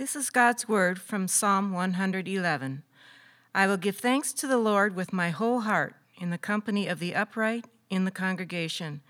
[0.00, 2.82] This is God's word from Psalm 111.
[3.54, 7.00] I will give thanks to the Lord with my whole heart, in the company of
[7.00, 9.02] the upright in the congregation.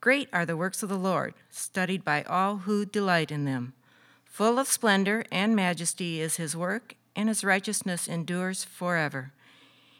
[0.00, 3.72] Great are the works of the Lord, studied by all who delight in them.
[4.26, 9.32] Full of splendor and majesty is his work, and his righteousness endures forever.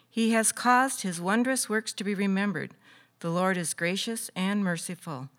[0.09, 2.75] He has caused his wondrous works to be remembered.
[3.18, 5.30] The Lord is gracious and merciful.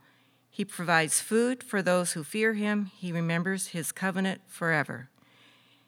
[0.59, 2.91] He provides food for those who fear him.
[2.97, 5.07] He remembers his covenant forever.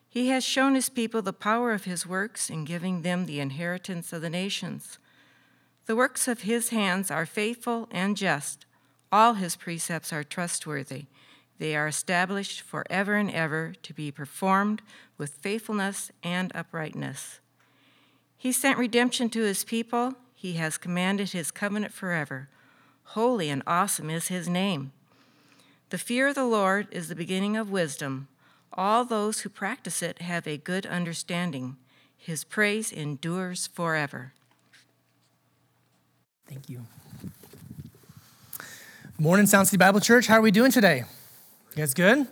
[0.08, 4.14] He has shown his people the power of his works in giving them the inheritance
[4.14, 4.98] of the nations.
[5.88, 8.66] The works of his hands are faithful and just.
[9.12, 11.08] All his precepts are trustworthy.
[11.60, 14.82] They are established forever and ever to be performed
[15.18, 17.42] with faithfulness and uprightness.
[18.38, 20.14] He sent redemption to his people.
[20.34, 22.48] He has commanded his covenant forever.
[23.04, 24.92] Holy and awesome is his name.
[25.90, 28.28] The fear of the Lord is the beginning of wisdom.
[28.74, 31.76] All those who practice it have a good understanding.
[32.18, 34.34] His praise endures forever.
[36.48, 36.86] Thank you.
[39.18, 40.28] Morning, Sound City Bible Church.
[40.28, 41.04] How are we doing today?
[41.72, 42.28] You guys good?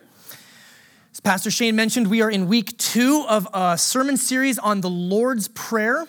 [1.12, 4.90] As Pastor Shane mentioned, we are in week two of a sermon series on the
[4.90, 6.08] Lord's Prayer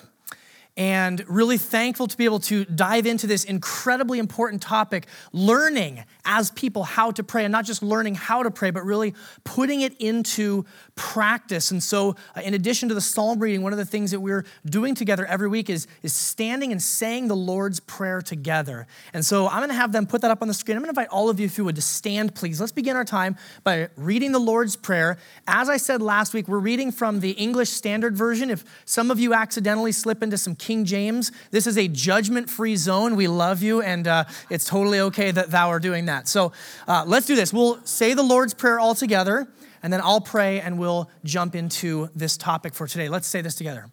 [0.77, 6.51] and really thankful to be able to dive into this incredibly important topic learning as
[6.51, 9.95] people how to pray and not just learning how to pray but really putting it
[9.99, 11.71] into practice.
[11.71, 14.45] And so uh, in addition to the psalm reading one of the things that we're
[14.65, 18.87] doing together every week is, is standing and saying the lord's prayer together.
[19.13, 20.77] And so i'm going to have them put that up on the screen.
[20.77, 22.59] I'm going to invite all of you if you would to stand please.
[22.59, 25.17] Let's begin our time by reading the lord's prayer.
[25.47, 28.49] As i said last week we're reading from the english standard version.
[28.49, 32.75] If some of you accidentally slip into some king james this is a judgment free
[32.75, 33.15] zone.
[33.15, 36.27] We love you and uh, it's totally okay that thou are doing that that.
[36.27, 36.51] So
[36.87, 37.51] uh, let's do this.
[37.53, 39.47] We'll say the Lord's Prayer all together,
[39.81, 43.09] and then I'll pray and we'll jump into this topic for today.
[43.09, 43.87] Let's say this together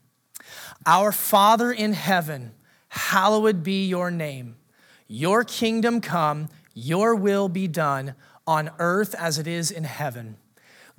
[0.85, 2.53] Our Father in heaven,
[2.89, 4.57] hallowed be your name.
[5.07, 8.15] Your kingdom come, your will be done
[8.47, 10.37] on earth as it is in heaven.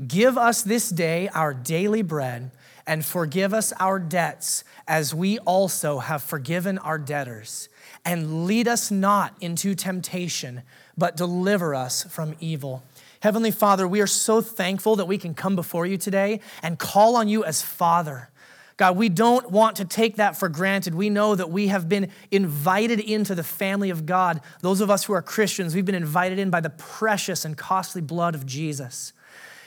[0.06, 2.52] Give us this day our daily bread,
[2.88, 7.69] and forgive us our debts as we also have forgiven our debtors.
[8.06, 10.64] And lead us not into temptation
[11.00, 12.84] but deliver us from evil.
[13.22, 17.16] Heavenly Father, we are so thankful that we can come before you today and call
[17.16, 18.30] on you as Father.
[18.78, 20.94] God, we don't want to take that for granted.
[20.96, 24.42] We know that we have been invited into the family of God.
[24.62, 28.02] Those of us who are Christians, we've been invited in by the precious and costly
[28.02, 29.12] blood of Jesus.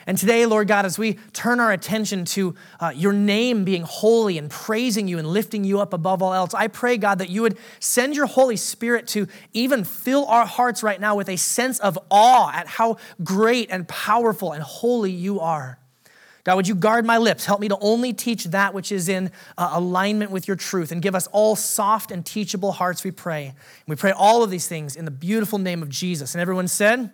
[0.06, 4.38] And today, Lord God, as we turn our attention to uh, your name being holy
[4.38, 7.42] and praising you and lifting you up above all else, I pray, God, that you
[7.42, 11.78] would send your Holy Spirit to even fill our hearts right now with a sense
[11.80, 15.78] of awe at how great and powerful and holy you are.
[16.44, 17.44] God, would you guard my lips?
[17.44, 21.00] Help me to only teach that which is in uh, alignment with your truth and
[21.00, 23.46] give us all soft and teachable hearts, we pray.
[23.46, 23.54] And
[23.86, 26.34] we pray all of these things in the beautiful name of Jesus.
[26.34, 27.12] And everyone said,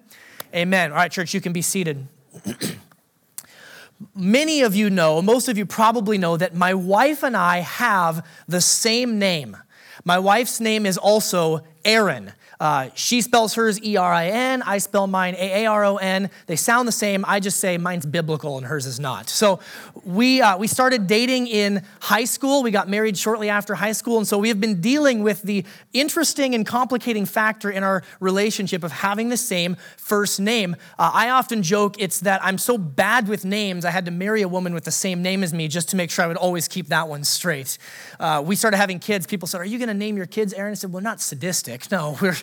[0.55, 0.93] Amen.
[0.93, 2.09] All right, church, you can be seated.
[4.15, 8.25] Many of you know, most of you probably know, that my wife and I have
[8.47, 9.57] the same name.
[10.05, 12.33] My wife's name is also Erin.
[12.61, 14.63] Uh, she spells hers E R I N.
[14.63, 16.31] I spell mine A A R O N.
[16.47, 17.25] They sound the same.
[17.27, 19.29] I just say mine's biblical and hers is not.
[19.29, 19.61] So
[20.09, 22.63] we, uh, we started dating in high school.
[22.63, 24.17] We got married shortly after high school.
[24.17, 28.83] And so we have been dealing with the interesting and complicating factor in our relationship
[28.83, 30.77] of having the same first name.
[30.99, 34.41] Uh, I often joke it's that I'm so bad with names, I had to marry
[34.41, 36.69] a woman with the same name as me just to make sure I would always
[36.69, 37.77] keep that one straight.
[38.19, 39.27] Uh, we started having kids.
[39.27, 40.71] People said, Are you going to name your kids Aaron?
[40.71, 41.91] I said, Well, not sadistic.
[41.91, 42.37] No, we're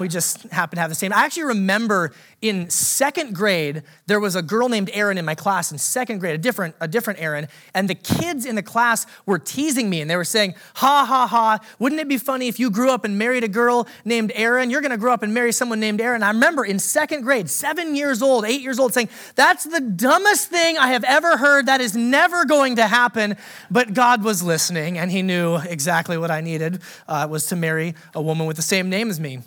[0.00, 1.12] we just happen to have the same.
[1.12, 5.70] I actually remember in second grade, there was a girl named Erin in my class
[5.72, 9.38] in second grade, a different, a different Erin, and the kids in the class were
[9.38, 12.70] teasing me and they were saying, ha ha ha, wouldn't it be funny if you
[12.70, 14.70] grew up and married a girl named Aaron?
[14.70, 16.22] You're gonna grow up and marry someone named Aaron.
[16.22, 20.48] I remember in second grade, seven years old, eight years old, saying, that's the dumbest
[20.48, 21.66] thing I have ever heard.
[21.66, 23.36] That is never going to happen.
[23.70, 27.94] But God was listening and he knew exactly what I needed uh, was to marry
[28.14, 29.40] a woman with the same name as me.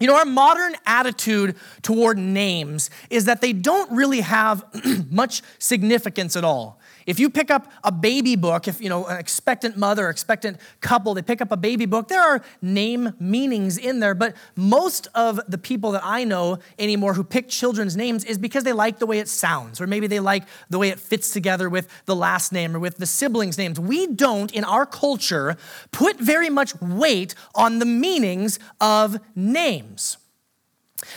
[0.00, 4.64] You know, our modern attitude toward names is that they don't really have
[5.10, 6.79] much significance at all.
[7.10, 11.12] If you pick up a baby book, if you know an expectant mother, expectant couple,
[11.12, 15.40] they pick up a baby book, there are name meanings in there, but most of
[15.48, 19.06] the people that I know anymore who pick children's names is because they like the
[19.06, 22.52] way it sounds, or maybe they like the way it fits together with the last
[22.52, 23.80] name or with the siblings' names.
[23.80, 25.56] We don't, in our culture,
[25.90, 30.16] put very much weight on the meanings of names.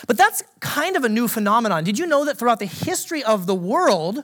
[0.07, 1.83] But that's kind of a new phenomenon.
[1.83, 4.23] Did you know that throughout the history of the world,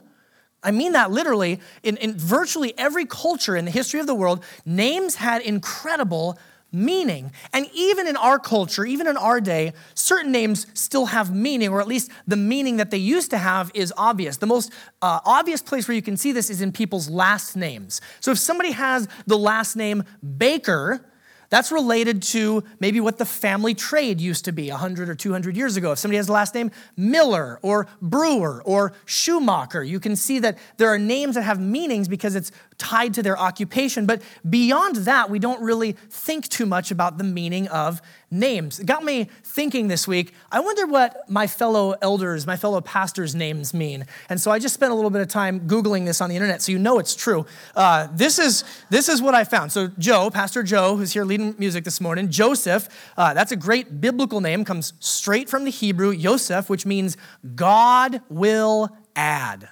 [0.62, 1.60] I mean that literally.
[1.82, 6.38] In, in virtually every culture in the history of the world, names had incredible
[6.72, 7.32] meaning.
[7.52, 11.80] And even in our culture, even in our day, certain names still have meaning, or
[11.80, 14.36] at least the meaning that they used to have is obvious.
[14.36, 14.72] The most
[15.02, 18.00] uh, obvious place where you can see this is in people's last names.
[18.20, 20.04] So if somebody has the last name
[20.38, 21.04] Baker,
[21.50, 25.76] that's related to maybe what the family trade used to be 100 or 200 years
[25.76, 25.92] ago.
[25.92, 30.58] If somebody has the last name Miller or Brewer or Schumacher, you can see that
[30.76, 34.06] there are names that have meanings because it's tied to their occupation.
[34.06, 38.00] But beyond that, we don't really think too much about the meaning of
[38.30, 38.80] names.
[38.80, 43.34] It got me thinking this week, I wonder what my fellow elders, my fellow pastors'
[43.34, 44.06] names mean.
[44.28, 46.62] And so I just spent a little bit of time Googling this on the internet
[46.62, 47.44] so you know it's true.
[47.76, 49.72] Uh, this, is, this is what I found.
[49.72, 54.00] So, Joe, Pastor Joe, who's here leading music this morning, Joseph, uh, that's a great
[54.00, 57.16] biblical name, comes straight from the Hebrew, Yosef, which means
[57.54, 59.68] God will add.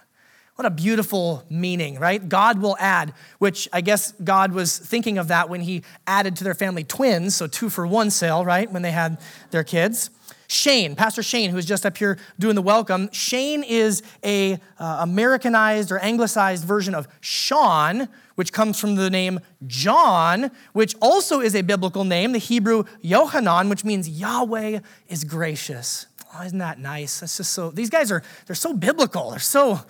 [0.59, 2.29] What a beautiful meaning, right?
[2.29, 6.43] God will add, which I guess God was thinking of that when he added to
[6.43, 8.69] their family twins, so two for one sale, right?
[8.69, 9.21] When they had
[9.53, 10.11] their kids.
[10.49, 13.09] Shane, Pastor Shane, who's just up here doing the welcome.
[13.13, 19.39] Shane is a uh, Americanized or anglicized version of Sean, which comes from the name
[19.69, 26.07] John, which also is a biblical name, the Hebrew Yohanan, which means Yahweh is gracious.
[26.35, 27.21] Oh, isn't that nice?
[27.21, 29.31] That's just so, these guys are, they're so biblical.
[29.31, 29.83] They're so,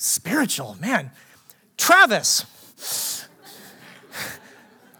[0.00, 1.10] spiritual, man.
[1.76, 2.46] Travis.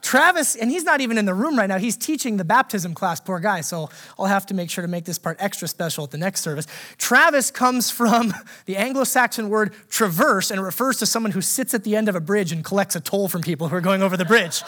[0.02, 1.78] Travis, and he's not even in the room right now.
[1.78, 3.60] He's teaching the baptism class, poor guy.
[3.60, 6.40] So I'll have to make sure to make this part extra special at the next
[6.40, 6.66] service.
[6.98, 8.34] Travis comes from
[8.66, 12.08] the Anglo Saxon word traverse, and it refers to someone who sits at the end
[12.08, 14.62] of a bridge and collects a toll from people who are going over the bridge.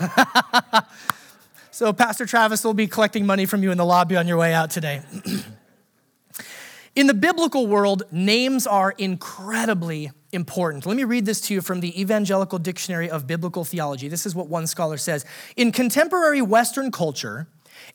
[1.70, 4.52] so Pastor Travis will be collecting money from you in the lobby on your way
[4.52, 5.02] out today.
[6.94, 10.86] In the biblical world, names are incredibly important.
[10.86, 14.06] Let me read this to you from the Evangelical Dictionary of Biblical Theology.
[14.06, 15.24] This is what one scholar says.
[15.56, 17.48] In contemporary Western culture,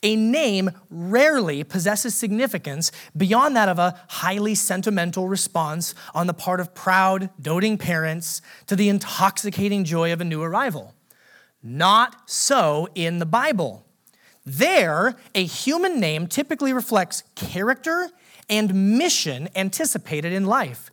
[0.03, 6.59] a name rarely possesses significance beyond that of a highly sentimental response on the part
[6.59, 10.93] of proud, doting parents to the intoxicating joy of a new arrival.
[11.63, 13.85] Not so in the Bible.
[14.45, 18.09] There, a human name typically reflects character
[18.49, 20.91] and mission anticipated in life,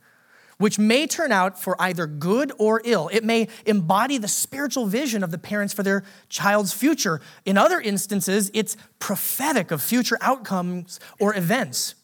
[0.57, 3.09] which may turn out for either good or ill.
[3.11, 7.21] It may embody the spiritual vision of the parents for their child's future.
[7.45, 11.95] In other instances, it's prophetic of future outcomes or events.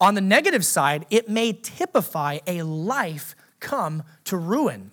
[0.00, 4.90] On the negative side, it may typify a life come to ruin.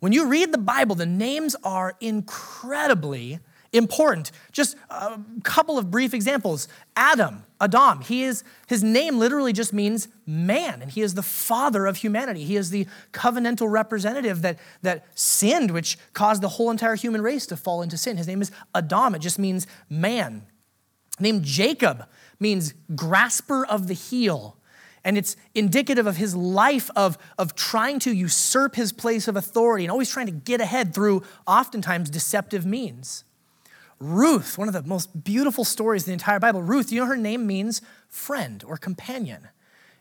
[0.00, 3.38] When you read the Bible, the names are incredibly
[3.76, 4.32] important.
[4.52, 6.68] Just a couple of brief examples.
[6.96, 11.86] Adam, Adam, he is his name literally just means man, and he is the father
[11.86, 12.44] of humanity.
[12.44, 17.46] He is the covenantal representative that, that sinned, which caused the whole entire human race
[17.46, 18.16] to fall into sin.
[18.16, 20.46] His name is Adam, it just means man.
[21.18, 22.06] Named Jacob
[22.38, 24.56] means grasper of the heel.
[25.06, 29.84] And it's indicative of his life of, of trying to usurp his place of authority
[29.84, 33.22] and always trying to get ahead through oftentimes deceptive means.
[33.98, 36.62] Ruth, one of the most beautiful stories in the entire Bible.
[36.62, 39.48] Ruth, you know her name means friend or companion.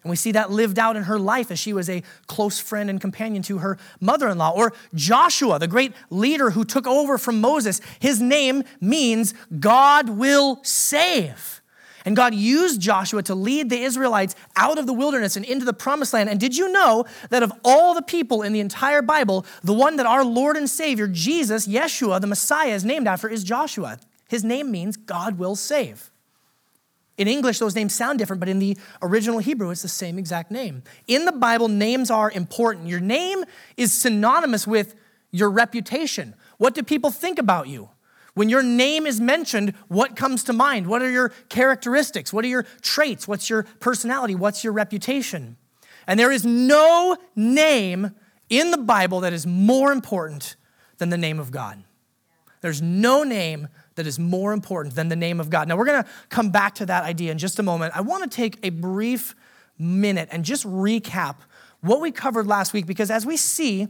[0.04, 2.92] And we see that lived out in her life as she was a close friend
[2.92, 4.52] and companion to her mother in law.
[4.52, 10.60] Or Joshua, the great leader who took over from Moses, his name means God will
[10.62, 11.62] save.
[12.06, 15.74] And God used Joshua to lead the Israelites out of the wilderness and into the
[15.74, 16.30] promised land.
[16.30, 19.96] And did you know that of all the people in the entire Bible, the one
[19.98, 23.98] that our Lord and Savior, Jesus, Yeshua, the Messiah, is named after is Joshua?
[24.30, 26.12] His name means God will save.
[27.18, 30.52] In English, those names sound different, but in the original Hebrew, it's the same exact
[30.52, 30.84] name.
[31.08, 32.88] In the Bible, names are important.
[32.88, 33.46] Your name
[33.78, 34.96] is synonymous with
[35.32, 36.36] your reputation.
[36.58, 37.90] What do people think about you?
[38.36, 40.88] When your name is mentioned, what comes to mind?
[40.88, 42.32] What are your characteristics?
[42.32, 43.28] What are your traits?
[43.28, 44.36] What's your personality?
[44.36, 45.58] What's your reputation?
[46.06, 48.12] And there is no name
[48.50, 50.58] in the Bible that is more important
[50.98, 51.84] than the name of God.
[52.62, 55.68] There's no name that is more important than the name of God.
[55.68, 57.96] Now, we're going to come back to that idea in just a moment.
[57.96, 59.34] I want to take a brief
[59.78, 61.38] minute and just recap
[61.82, 63.88] what we covered last week because as we see,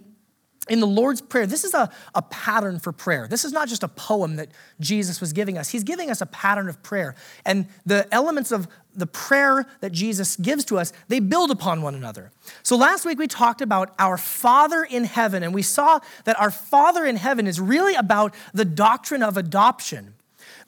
[0.68, 3.28] in the Lord's Prayer, this is a, a pattern for prayer.
[3.28, 5.70] This is not just a poem that Jesus was giving us.
[5.70, 7.16] He's giving us a pattern of prayer.
[7.46, 11.96] And the elements of the prayer that Jesus gives to us, they build upon one
[11.96, 12.32] another.
[12.64, 16.52] So last week we talked about our Father in heaven, and we saw that our
[16.52, 20.16] Father in heaven is really about the doctrine of adoption.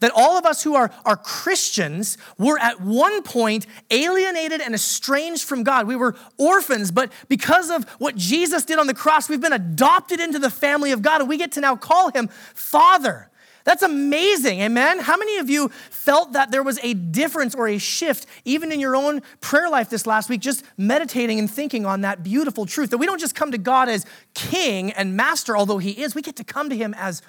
[0.00, 5.44] That all of us who are, are Christians were at one point alienated and estranged
[5.44, 5.86] from God.
[5.86, 10.20] We were orphans, but because of what Jesus did on the cross, we've been adopted
[10.20, 13.30] into the family of God, and we get to now call him Father.
[13.64, 15.00] That's amazing, amen?
[15.00, 18.80] How many of you felt that there was a difference or a shift, even in
[18.80, 22.88] your own prayer life this last week, just meditating and thinking on that beautiful truth
[22.90, 26.22] that we don't just come to God as king and master, although he is, we
[26.22, 27.20] get to come to him as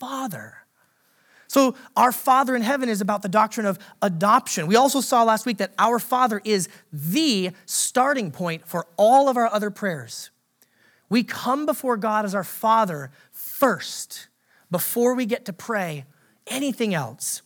[0.00, 0.56] Father.
[1.48, 4.66] So, our Father in heaven is about the doctrine of adoption.
[4.66, 9.38] We also saw last week that our Father is the starting point for all of
[9.38, 10.30] our other prayers.
[11.08, 14.28] We come before God as our Father first
[14.70, 16.04] before we get to pray
[16.46, 17.40] anything else.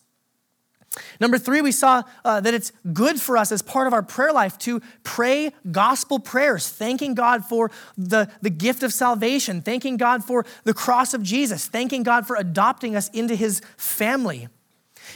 [1.21, 4.33] Number three, we saw uh, that it's good for us as part of our prayer
[4.33, 10.25] life to pray gospel prayers, thanking God for the, the gift of salvation, thanking God
[10.25, 14.49] for the cross of Jesus, thanking God for adopting us into his family.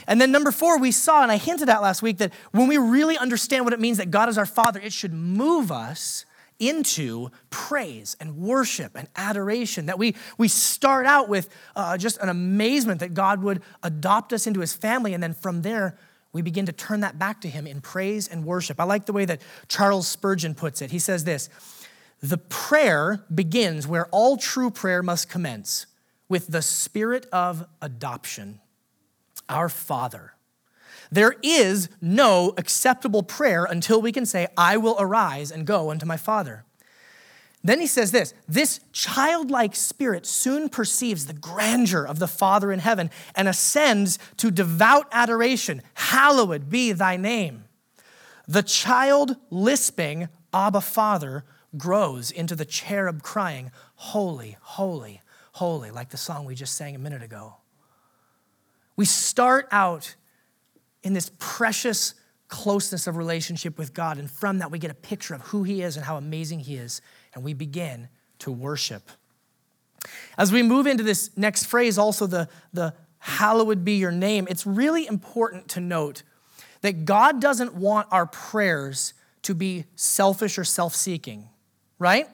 [0.07, 2.77] And then number four, we saw, and I hinted at last week, that when we
[2.77, 6.25] really understand what it means that God is our Father, it should move us
[6.59, 9.87] into praise and worship and adoration.
[9.87, 14.47] That we, we start out with uh, just an amazement that God would adopt us
[14.47, 15.97] into his family, and then from there,
[16.33, 18.79] we begin to turn that back to him in praise and worship.
[18.79, 20.91] I like the way that Charles Spurgeon puts it.
[20.91, 21.49] He says this
[22.21, 25.87] The prayer begins where all true prayer must commence
[26.29, 28.59] with the spirit of adoption.
[29.49, 30.33] Our Father
[31.11, 36.05] there is no acceptable prayer until we can say, I will arise and go unto
[36.05, 36.63] my Father.
[37.63, 42.79] Then he says this this childlike spirit soon perceives the grandeur of the Father in
[42.79, 45.81] heaven and ascends to devout adoration.
[45.95, 47.65] Hallowed be thy name.
[48.47, 51.43] The child lisping, Abba, Father,
[51.77, 55.21] grows into the cherub crying, Holy, holy,
[55.53, 57.55] holy, like the song we just sang a minute ago.
[58.95, 60.15] We start out
[61.03, 62.13] in this precious
[62.47, 64.17] closeness of relationship with God.
[64.17, 66.75] And from that, we get a picture of who He is and how amazing He
[66.75, 67.01] is.
[67.33, 68.07] And we begin
[68.39, 69.09] to worship.
[70.37, 74.65] As we move into this next phrase, also the, the hallowed be your name, it's
[74.65, 76.23] really important to note
[76.81, 79.13] that God doesn't want our prayers
[79.43, 81.49] to be selfish or self seeking,
[81.99, 82.27] right?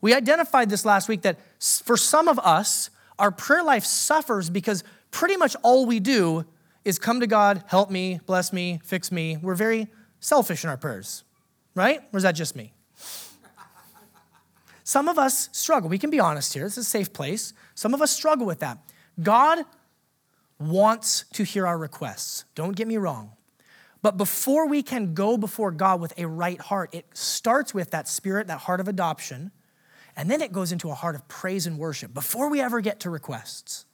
[0.00, 1.38] We identified this last week that
[1.84, 6.44] for some of us, our prayer life suffers because pretty much all we do
[6.86, 9.36] is come to God, help me, bless me, fix me.
[9.36, 9.88] We're very
[10.20, 11.24] selfish in our prayers,
[11.74, 12.00] right?
[12.12, 12.72] Or is that just me?
[14.84, 15.90] Some of us struggle.
[15.90, 16.62] We can be honest here.
[16.62, 17.52] This is a safe place.
[17.74, 18.78] Some of us struggle with that.
[19.20, 19.64] God
[20.60, 22.44] wants to hear our requests.
[22.54, 23.32] Don't get me wrong.
[24.00, 28.06] But before we can go before God with a right heart, it starts with that
[28.06, 29.50] spirit, that heart of adoption,
[30.14, 33.00] and then it goes into a heart of praise and worship before we ever get
[33.00, 33.86] to requests.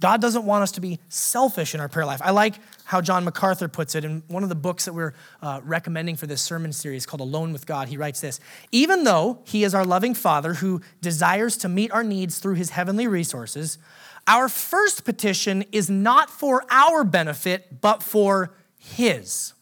[0.00, 2.20] God doesn't want us to be selfish in our prayer life.
[2.24, 2.54] I like
[2.84, 6.26] how John MacArthur puts it in one of the books that we're uh, recommending for
[6.26, 7.88] this sermon series called Alone with God.
[7.88, 8.40] He writes this
[8.72, 12.70] Even though He is our loving Father who desires to meet our needs through His
[12.70, 13.78] heavenly resources,
[14.26, 19.52] our first petition is not for our benefit, but for His.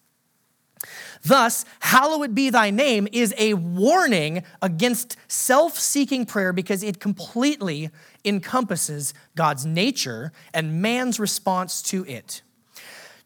[1.28, 7.90] Thus, hallowed be thy name is a warning against self seeking prayer because it completely
[8.24, 12.40] encompasses God's nature and man's response to it.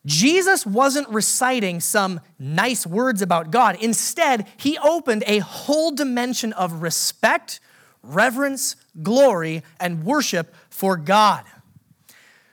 [0.05, 3.77] Jesus wasn't reciting some nice words about God.
[3.81, 7.61] Instead, he opened a whole dimension of respect,
[8.03, 11.45] reverence, glory, and worship for God.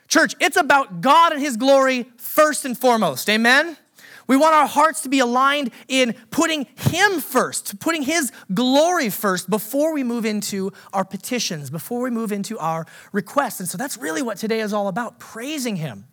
[0.08, 3.27] Church, it's about God and his glory first and foremost.
[3.32, 3.77] Amen?
[4.30, 9.50] We want our hearts to be aligned in putting Him first, putting His glory first
[9.50, 13.60] before we move into our petitions, before we move into our requests.
[13.60, 16.06] And so that's really what today is all about praising Him.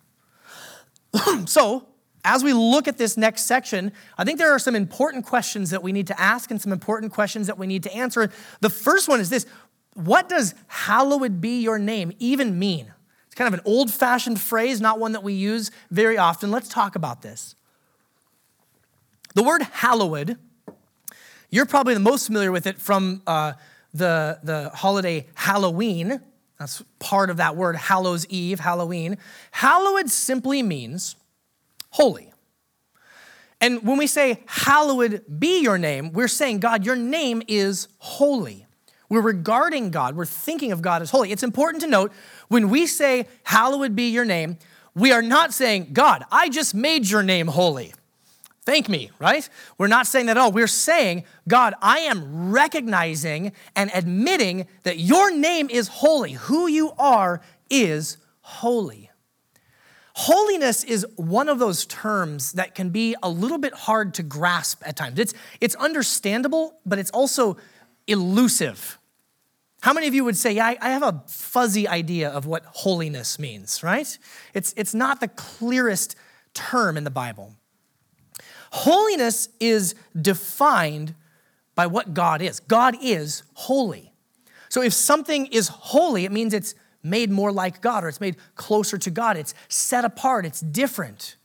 [1.45, 1.85] so,
[2.25, 5.83] as we look at this next section, I think there are some important questions that
[5.83, 8.31] we need to ask and some important questions that we need to answer.
[8.61, 9.45] The first one is this
[9.93, 12.91] What does hallowed be your name even mean?
[13.27, 16.49] It's kind of an old fashioned phrase, not one that we use very often.
[16.49, 17.53] Let's talk about this.
[19.37, 20.35] The word hallowed,
[21.51, 23.53] you're probably the most familiar with it from uh,
[23.93, 26.21] the, the holiday Halloween.
[26.57, 29.19] That's part of that word, Hallows Eve, Halloween.
[29.51, 31.15] Hallowed simply means
[31.91, 32.33] holy.
[33.61, 38.65] And when we say, Hallowed be your name, we're saying, God, your name is holy.
[39.07, 41.31] We're regarding God, we're thinking of God as holy.
[41.31, 42.11] It's important to note
[42.47, 44.57] when we say, Hallowed be your name,
[44.95, 47.93] we are not saying, God, I just made your name holy.
[48.67, 49.47] Thank me, right?
[49.77, 50.51] We're not saying that at all.
[50.51, 56.33] We're saying, God, I am recognizing and admitting that your name is holy.
[56.33, 59.09] Who you are is holy.
[60.15, 64.83] Holiness is one of those terms that can be a little bit hard to grasp
[64.85, 65.17] at times.
[65.17, 67.55] It's, it's understandable, but it's also
[68.05, 68.99] elusive.
[69.79, 72.65] How many of you would say, Yeah, I, I have a fuzzy idea of what
[72.65, 74.17] holiness means, right?
[74.53, 76.17] It's, it's not the clearest
[76.53, 77.55] term in the Bible.
[78.77, 81.15] Holiness is defined
[81.73, 82.59] by what God is.
[82.59, 84.13] God is holy.
[84.69, 88.35] So if something is holy, it means it's made more like God or it's made
[88.55, 89.35] closer to God.
[89.35, 91.37] It's set apart, it's different.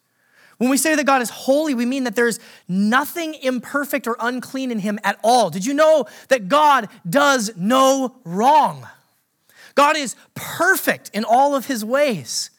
[0.58, 4.70] When we say that God is holy, we mean that there's nothing imperfect or unclean
[4.70, 5.48] in him at all.
[5.48, 8.86] Did you know that God does no wrong?
[9.74, 12.50] God is perfect in all of his ways.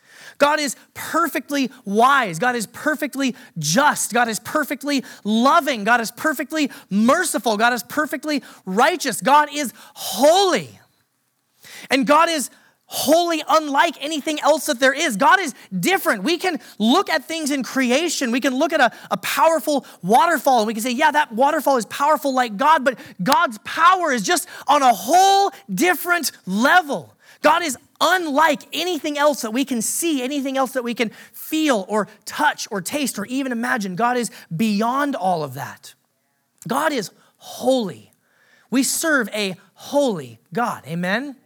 [0.44, 2.38] God is perfectly wise.
[2.38, 4.14] God is perfectly just.
[4.14, 5.86] God is perfectly loving.
[5.86, 7.56] God is perfectly merciful.
[7.56, 9.22] God is perfectly righteous.
[9.22, 10.68] God is holy.
[11.90, 12.50] And God is
[12.88, 15.16] wholly unlike anything else that there is.
[15.16, 16.24] God is different.
[16.24, 18.30] We can look at things in creation.
[18.30, 21.78] We can look at a, a powerful waterfall and we can say, yeah, that waterfall
[21.78, 27.16] is powerful like God, but God's power is just on a whole different level.
[27.42, 31.86] God is unlike anything else that we can see, anything else that we can feel
[31.88, 33.96] or touch or taste or even imagine.
[33.96, 35.94] God is beyond all of that.
[36.68, 38.12] God is holy.
[38.70, 40.84] We serve a holy God.
[40.86, 41.38] Amen?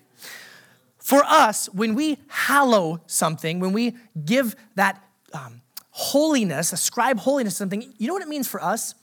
[0.98, 3.96] For us, when we hallow something, when we
[4.26, 5.02] give that
[5.34, 5.62] um,
[5.92, 8.96] holiness, ascribe holiness to something, you know what it means for us?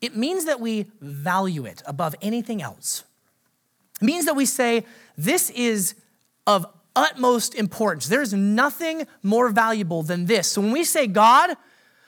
[0.00, 3.04] It means that we value it above anything else.
[4.00, 4.84] It means that we say,
[5.16, 5.94] this is
[6.46, 8.06] of utmost importance.
[8.06, 10.48] There's nothing more valuable than this.
[10.48, 11.56] So when we say, God,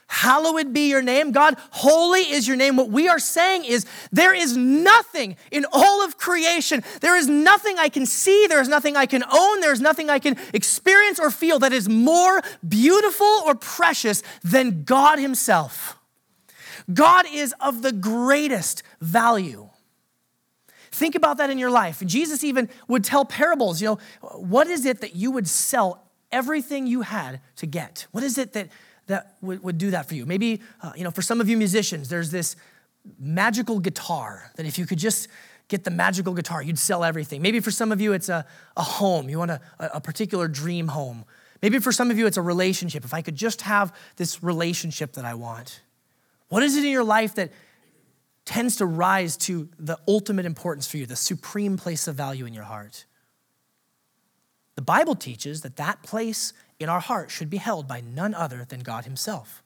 [0.08, 1.32] Hallowed be your name.
[1.32, 2.76] God, holy is your name.
[2.76, 7.76] What we are saying is there is nothing in all of creation, there is nothing
[7.78, 11.18] I can see, there is nothing I can own, there is nothing I can experience
[11.18, 15.98] or feel that is more beautiful or precious than God Himself.
[16.92, 19.70] God is of the greatest value.
[20.96, 22.02] Think about that in your life.
[22.04, 23.80] Jesus even would tell parables.
[23.80, 23.98] You know,
[24.34, 28.06] what is it that you would sell everything you had to get?
[28.12, 28.68] What is it that
[29.06, 30.26] that would, would do that for you.
[30.26, 32.56] Maybe, uh, you know, for some of you musicians, there's this
[33.18, 35.28] magical guitar that if you could just
[35.68, 37.42] get the magical guitar, you'd sell everything.
[37.42, 38.44] Maybe for some of you, it's a,
[38.76, 39.28] a home.
[39.28, 41.24] You want a, a particular dream home.
[41.62, 43.04] Maybe for some of you, it's a relationship.
[43.04, 45.80] If I could just have this relationship that I want.
[46.48, 47.50] What is it in your life that
[48.46, 52.54] tends to rise to the ultimate importance for you, the supreme place of value in
[52.54, 53.04] your heart?
[54.76, 58.64] The Bible teaches that that place in our heart should be held by none other
[58.66, 59.62] than God Himself.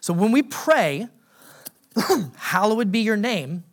[0.00, 1.08] So when we pray,
[2.36, 3.64] hallowed be your name,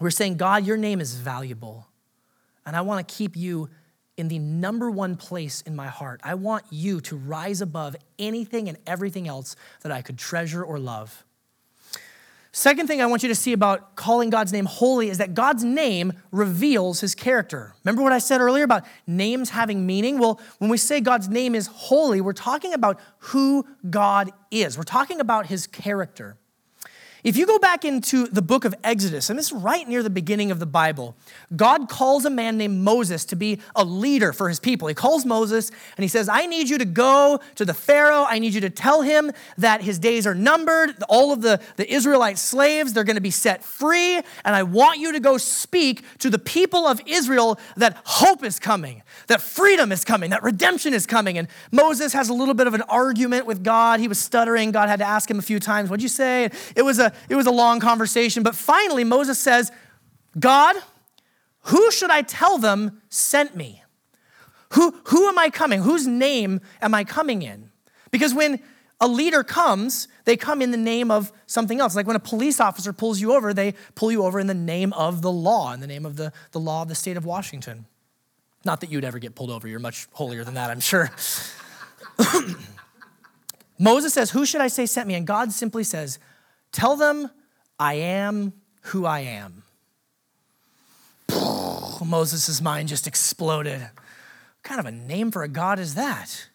[0.00, 1.88] we're saying, God, your name is valuable,
[2.64, 3.68] and I want to keep you
[4.16, 6.20] in the number one place in my heart.
[6.24, 10.78] I want you to rise above anything and everything else that I could treasure or
[10.78, 11.24] love.
[12.58, 15.62] Second thing I want you to see about calling God's name holy is that God's
[15.62, 17.76] name reveals his character.
[17.84, 20.18] Remember what I said earlier about names having meaning?
[20.18, 24.82] Well, when we say God's name is holy, we're talking about who God is, we're
[24.82, 26.36] talking about his character.
[27.28, 30.08] If you go back into the book of Exodus, and this is right near the
[30.08, 31.14] beginning of the Bible,
[31.54, 34.88] God calls a man named Moses to be a leader for his people.
[34.88, 38.24] He calls Moses and he says, I need you to go to the Pharaoh.
[38.26, 40.94] I need you to tell him that his days are numbered.
[41.06, 44.14] All of the, the Israelite slaves, they're going to be set free.
[44.14, 48.58] And I want you to go speak to the people of Israel that hope is
[48.58, 51.36] coming, that freedom is coming, that redemption is coming.
[51.36, 54.00] And Moses has a little bit of an argument with God.
[54.00, 54.70] He was stuttering.
[54.70, 56.48] God had to ask him a few times, What'd you say?
[56.74, 59.72] It was a it was a long conversation, but finally Moses says,
[60.38, 60.76] God,
[61.62, 63.82] who should I tell them sent me?
[64.74, 65.82] Who, who am I coming?
[65.82, 67.70] Whose name am I coming in?
[68.10, 68.60] Because when
[69.00, 71.94] a leader comes, they come in the name of something else.
[71.94, 74.92] Like when a police officer pulls you over, they pull you over in the name
[74.94, 77.86] of the law, in the name of the, the law of the state of Washington.
[78.64, 81.10] Not that you'd ever get pulled over, you're much holier than that, I'm sure.
[83.78, 85.14] Moses says, Who should I say sent me?
[85.14, 86.18] And God simply says,
[86.72, 87.30] Tell them
[87.78, 88.52] I am
[88.82, 89.62] who I am.
[92.04, 93.80] Moses' mind just exploded.
[93.80, 96.48] What kind of a name for a God is that?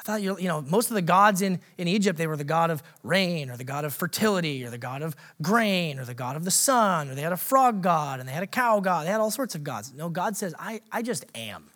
[0.00, 2.70] I thought, you know, most of the gods in, in Egypt, they were the god
[2.70, 6.36] of rain or the god of fertility or the god of grain or the god
[6.36, 9.06] of the sun or they had a frog god and they had a cow god.
[9.06, 9.92] They had all sorts of gods.
[9.92, 11.68] No, God says, I, I just am.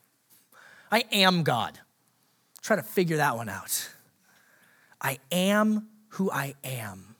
[0.90, 1.79] I am God.
[2.62, 3.90] Try to figure that one out.
[5.03, 7.16] I am who I am.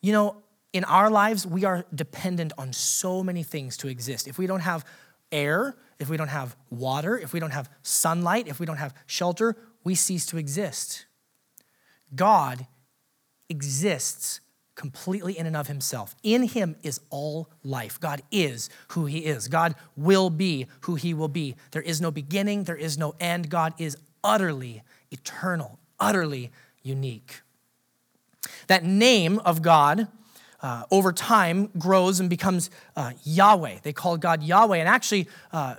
[0.00, 0.36] You know,
[0.72, 4.26] in our lives, we are dependent on so many things to exist.
[4.26, 4.84] If we don't have
[5.30, 8.94] air, if we don't have water, if we don't have sunlight, if we don't have
[9.06, 11.06] shelter, we cease to exist.
[12.14, 12.66] God
[13.48, 14.40] exists
[14.74, 16.16] completely in and of himself.
[16.22, 18.00] In him is all life.
[18.00, 19.46] God is who he is.
[19.48, 21.54] God will be who he will be.
[21.70, 23.50] There is no beginning, there is no end.
[23.50, 26.50] God is utterly eternal, utterly
[26.82, 27.42] unique.
[28.66, 30.08] That name of God
[30.60, 33.78] uh, over time grows and becomes uh, Yahweh.
[33.82, 34.78] They call God Yahweh.
[34.78, 35.76] And actually, uh,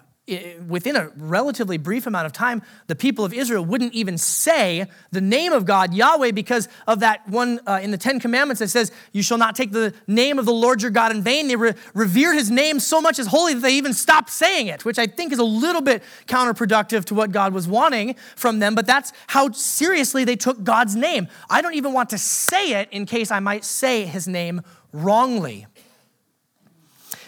[0.69, 5.19] within a relatively brief amount of time, the people of Israel wouldn't even say the
[5.19, 8.91] name of God, Yahweh, because of that one uh, in the Ten Commandments that says,
[9.11, 11.49] You shall not take the name of the Lord your God in vain.
[11.49, 14.85] They re- revered his name so much as holy that they even stopped saying it,
[14.85, 18.75] which I think is a little bit counterproductive to what God was wanting from them,
[18.75, 21.27] but that's how seriously they took God's name.
[21.49, 24.61] I don't even want to say it in case I might say his name
[24.93, 25.67] wrongly.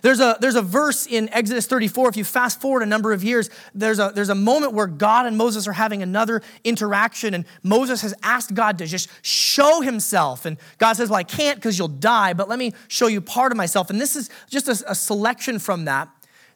[0.06, 3.24] There's a, there's a verse in Exodus 34, if you fast forward a number of
[3.24, 7.44] years, there's a, there's a moment where God and Moses are having another interaction, and
[7.64, 10.46] Moses has asked God to just show himself.
[10.46, 13.52] And God says, Well, I can't because you'll die, but let me show you part
[13.52, 13.90] of myself.
[13.90, 16.08] And this is just a, a selection from that.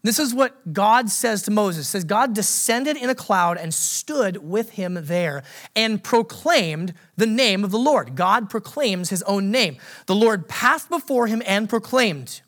[0.04, 1.88] This is what God says to Moses.
[1.88, 5.42] It says God descended in a cloud and stood with him there
[5.76, 8.14] and proclaimed the name of the Lord.
[8.14, 9.78] God proclaims his own name.
[10.06, 12.42] The Lord passed before him and proclaimed,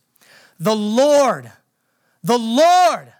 [0.62, 1.52] the Lord,
[2.24, 3.12] the Lord,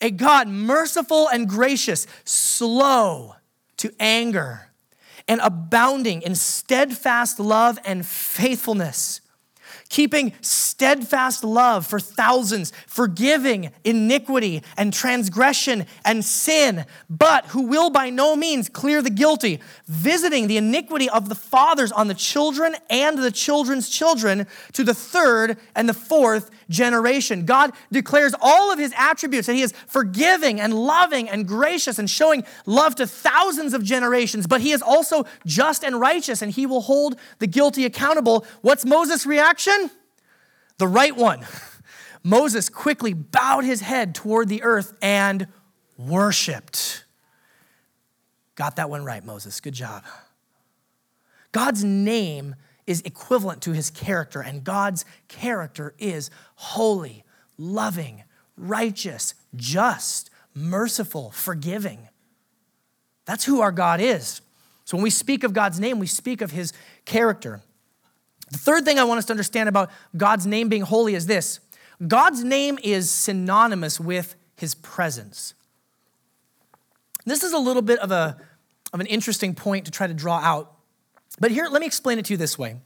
[0.00, 3.36] a God merciful and gracious, slow
[3.76, 4.70] to anger,
[5.28, 9.20] and abounding in steadfast love and faithfulness
[9.88, 18.10] keeping steadfast love for thousands, forgiving iniquity and transgression and sin, but who will by
[18.10, 23.18] no means clear the guilty, visiting the iniquity of the fathers on the children and
[23.18, 27.44] the children's children to the third and the fourth generation.
[27.44, 32.10] God declares all of his attributes that he is forgiving and loving and gracious and
[32.10, 36.66] showing love to thousands of generations, but he is also just and righteous and he
[36.66, 38.44] will hold the guilty accountable.
[38.62, 39.90] What's Moses' reaction?
[40.78, 41.46] The right one.
[42.24, 45.46] Moses quickly bowed his head toward the earth and
[45.96, 47.05] worshiped.
[48.56, 49.60] Got that one right, Moses.
[49.60, 50.02] Good job.
[51.52, 57.24] God's name is equivalent to his character, and God's character is holy,
[57.58, 58.24] loving,
[58.56, 62.08] righteous, just, merciful, forgiving.
[63.26, 64.40] That's who our God is.
[64.84, 66.72] So when we speak of God's name, we speak of his
[67.04, 67.60] character.
[68.50, 71.60] The third thing I want us to understand about God's name being holy is this
[72.06, 75.54] God's name is synonymous with his presence.
[77.26, 78.38] This is a little bit of, a,
[78.92, 80.72] of an interesting point to try to draw out.
[81.38, 82.76] But here, let me explain it to you this way.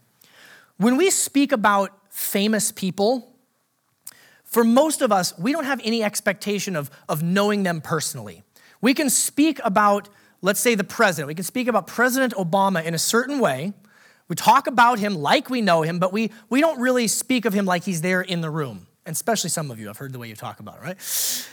[0.77, 3.31] When we speak about famous people,
[4.43, 8.43] for most of us, we don't have any expectation of, of knowing them personally.
[8.81, 10.09] We can speak about,
[10.41, 11.27] let's say, the president.
[11.27, 13.73] We can speak about President Obama in a certain way.
[14.27, 17.53] We talk about him like we know him, but we, we don't really speak of
[17.53, 18.87] him like he's there in the room.
[19.05, 21.47] And especially some of you, I've heard the way you talk about it, right?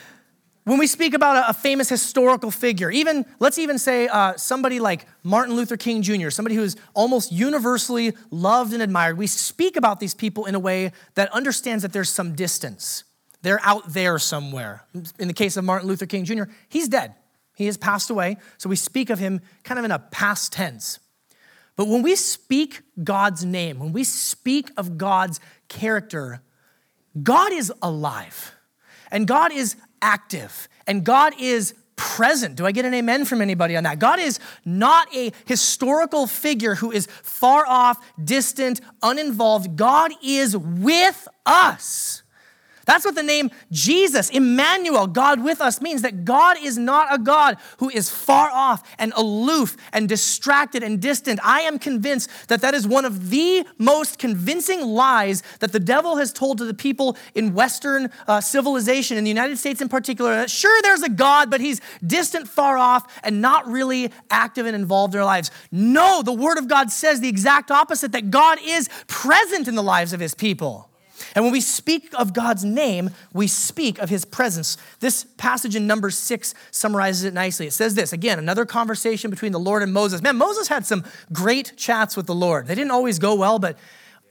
[0.69, 5.07] When we speak about a, famous historical figure, even let's even say uh, somebody like
[5.23, 9.99] Martin Luther King Jr., somebody who is almost universally loved and admired, we speak about
[9.99, 13.05] these people in a way that understands that there's some distance.
[13.41, 14.85] They're out there somewhere.
[15.19, 17.15] In the case of Martin Luther King Jr., he's dead.
[17.57, 20.99] He has passed away, so we speak of him kind of in a past tense.
[21.77, 26.43] But when we speak God's name, when we speak of God's character,
[27.23, 28.53] God is alive.
[29.11, 32.57] And God is active and God is present.
[32.57, 33.99] Do I get an amen from anybody on that?
[33.99, 39.77] God is not a historical figure who is far off, distant, uninvolved.
[39.77, 42.23] God is with us.
[42.89, 47.19] That's what the name Jesus, Emmanuel, God with us, means that God is not a
[47.19, 51.39] God who is far off and aloof and distracted and distant.
[51.45, 56.17] I am convinced that that is one of the most convincing lies that the devil
[56.17, 60.35] has told to the people in Western uh, civilization, in the United States in particular.
[60.35, 64.75] That sure, there's a God, but he's distant, far off, and not really active and
[64.75, 65.51] involved in our lives.
[65.71, 69.83] No, the Word of God says the exact opposite that God is present in the
[69.83, 70.88] lives of his people.
[71.35, 74.77] And when we speak of God's name, we speak of his presence.
[75.01, 77.67] This passage in number six summarizes it nicely.
[77.67, 80.23] It says this again, another conversation between the Lord and Moses.
[80.23, 82.67] Man, Moses had some great chats with the Lord.
[82.67, 83.79] They didn't always go well, but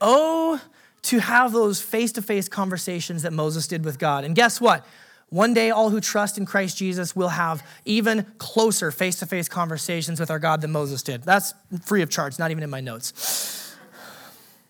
[0.00, 0.60] oh,
[1.02, 4.24] to have those face to face conversations that Moses did with God.
[4.24, 4.84] And guess what?
[5.30, 9.46] One day, all who trust in Christ Jesus will have even closer face to face
[9.48, 11.22] conversations with our God than Moses did.
[11.22, 11.52] That's
[11.84, 13.76] free of charge, not even in my notes.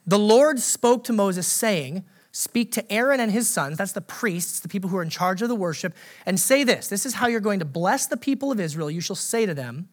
[0.05, 4.61] The Lord spoke to Moses, saying, Speak to Aaron and his sons, that's the priests,
[4.61, 5.95] the people who are in charge of the worship,
[6.27, 8.91] and say this This is how you're going to bless the people of Israel.
[8.91, 9.89] You shall say to them,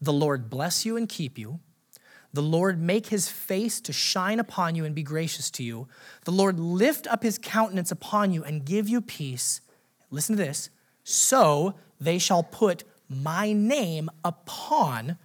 [0.00, 1.60] The Lord bless you and keep you.
[2.32, 5.88] The Lord make his face to shine upon you and be gracious to you.
[6.24, 9.62] The Lord lift up his countenance upon you and give you peace.
[10.10, 10.68] Listen to this.
[11.04, 15.16] So they shall put my name upon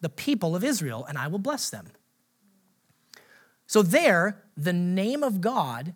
[0.00, 1.88] the people of Israel, and I will bless them.
[3.66, 5.94] So, there, the name of God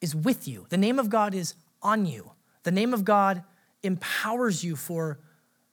[0.00, 0.66] is with you.
[0.70, 2.32] The name of God is on you.
[2.62, 3.44] The name of God
[3.82, 5.18] empowers you for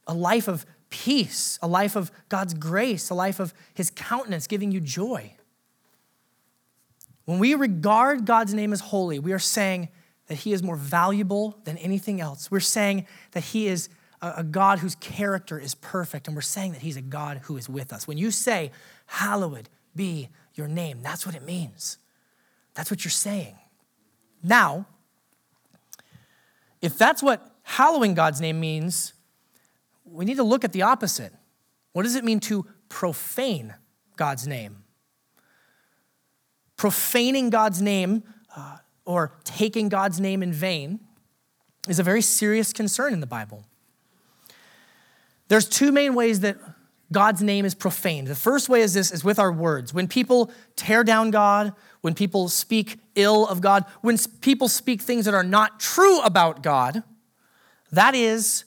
[0.06, 4.74] a life of peace, a life of God's grace, a life of His countenance giving
[4.74, 5.34] you joy.
[7.24, 9.88] When we regard God's name as holy, we are saying
[10.28, 12.52] that He is more valuable than anything else.
[12.52, 13.88] We're saying that He is
[14.22, 17.70] a God whose character is perfect, and we're saying that He's a God who is
[17.70, 18.06] with us.
[18.06, 18.72] When you say,
[19.06, 21.02] Hallowed be your name.
[21.02, 21.98] That's what it means.
[22.74, 23.56] That's what you're saying.
[24.44, 24.86] Now,
[26.82, 29.14] if that's what hallowing God's name means,
[30.06, 31.34] we need to look at the opposite.
[31.94, 33.76] What does it mean to profane
[34.16, 34.84] God's name?
[36.78, 38.24] Profaning God's name
[38.56, 41.00] uh, or taking God's name in vain
[41.88, 43.64] is a very serious concern in the Bible.
[45.48, 46.58] There's two main ways that
[47.12, 48.28] God's name is profaned.
[48.28, 49.94] The first way is this is with our words.
[49.94, 55.26] When people tear down God, when people speak ill of God, when people speak things
[55.26, 57.04] that are not true about God,
[57.92, 58.64] that is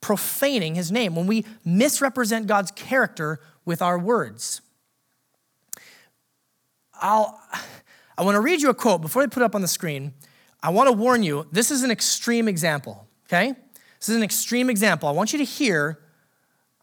[0.00, 1.16] profaning his name.
[1.16, 4.60] When we misrepresent God's character with our words.
[7.00, 7.40] I'll
[8.16, 10.12] I want to read you a quote before I put it up on the screen.
[10.60, 13.54] I want to warn you, this is an extreme example, okay?
[14.00, 15.08] This is an extreme example.
[15.08, 16.00] I want you to hear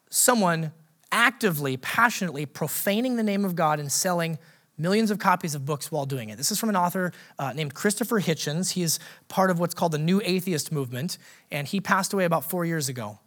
[0.10, 0.72] someone
[1.16, 4.38] actively, passionately profaning the name of God and selling
[4.78, 6.38] millions of copies of books while doing it.
[6.38, 8.72] This is from an author uh, named Christopher Hitchens.
[8.74, 9.00] He is
[9.30, 11.18] part of what's called the New Atheist Movement,
[11.50, 13.20] and he passed away about four years ago.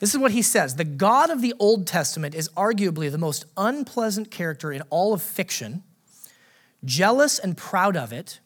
[0.00, 3.44] This is what he says The God of the Old Testament is arguably the most
[3.56, 5.84] unpleasant character in all of fiction,
[6.84, 8.40] jealous and proud of it,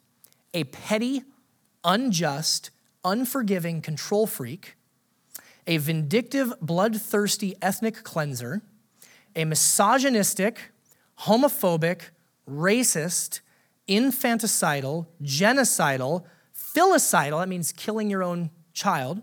[0.53, 1.23] a petty,
[1.83, 2.69] unjust,
[3.03, 4.75] unforgiving control freak,
[5.65, 8.61] a vindictive, bloodthirsty ethnic cleanser
[9.35, 10.71] a misogynistic,
[11.21, 12.01] homophobic,
[12.49, 13.41] racist,
[13.87, 16.23] infanticidal, genocidal,
[16.55, 19.21] filicidal, that means killing your own child,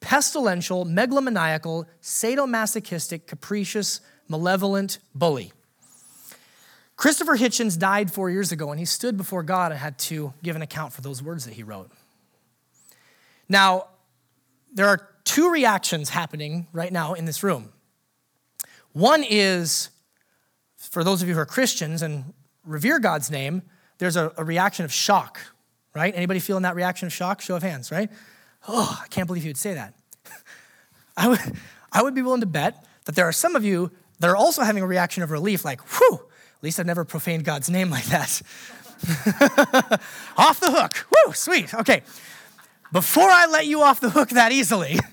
[0.00, 5.52] pestilential, megalomaniacal, sadomasochistic, capricious, malevolent bully.
[6.96, 10.56] Christopher Hitchens died four years ago, and he stood before God and had to give
[10.56, 11.90] an account for those words that he wrote.
[13.48, 13.88] Now,
[14.72, 17.72] there are two reactions happening right now in this room.
[18.92, 19.90] One is,
[20.76, 23.62] for those of you who are Christians and revere God's name,
[23.98, 25.40] there's a, a reaction of shock,
[25.94, 26.14] right?
[26.14, 27.40] Anybody feeling that reaction of shock?
[27.40, 28.10] Show of hands, right?
[28.68, 29.94] Oh, I can't believe you would say that.
[31.16, 31.40] I would,
[31.92, 34.62] I would be willing to bet that there are some of you that are also
[34.62, 38.04] having a reaction of relief, like, whew, at least I've never profaned God's name like
[38.04, 38.40] that.
[40.36, 41.06] off the hook.
[41.10, 41.74] Whew, sweet.
[41.74, 42.02] Okay.
[42.92, 44.98] Before I let you off the hook that easily,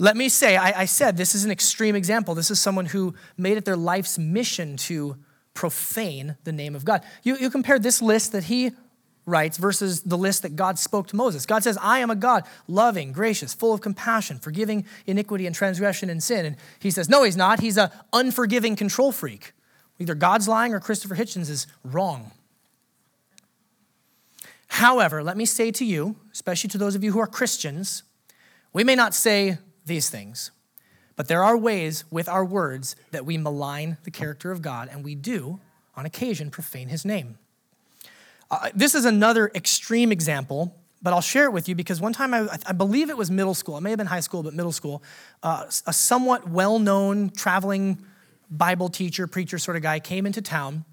[0.00, 2.34] let me say, I, I, said this is an extreme example.
[2.34, 5.16] This is someone who made it their life's mission to
[5.52, 7.04] profane the name of God.
[7.22, 8.70] You, you compare this list that he
[9.26, 11.44] writes versus the list that God spoke to Moses.
[11.44, 16.08] God says, I am a God, loving, gracious, full of compassion, forgiving iniquity and transgression
[16.08, 16.46] and sin.
[16.46, 17.60] And he says, No, he's not.
[17.60, 19.52] He's an unforgiving control freak.
[19.98, 22.32] Either God's lying or Christopher Hitchens is wrong.
[24.68, 28.02] However, let me say to you, especially to those of you who are Christians,
[28.72, 30.50] we may not say these things.
[31.16, 35.04] But there are ways with our words that we malign the character of God, and
[35.04, 35.60] we do,
[35.94, 37.36] on occasion, profane his name.
[38.50, 42.34] Uh, this is another extreme example, but I'll share it with you because one time
[42.34, 44.72] I, I believe it was middle school, it may have been high school, but middle
[44.72, 45.02] school,
[45.42, 47.98] uh, a somewhat well known traveling
[48.50, 50.84] Bible teacher, preacher sort of guy came into town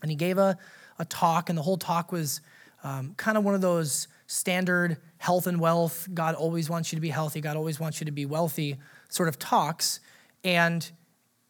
[0.00, 0.56] and he gave a,
[0.98, 2.40] a talk, and the whole talk was
[2.82, 7.00] um, kind of one of those standard health and wealth, God always wants you to
[7.00, 8.76] be healthy, God always wants you to be wealthy
[9.08, 10.00] sort of talks.
[10.44, 10.90] And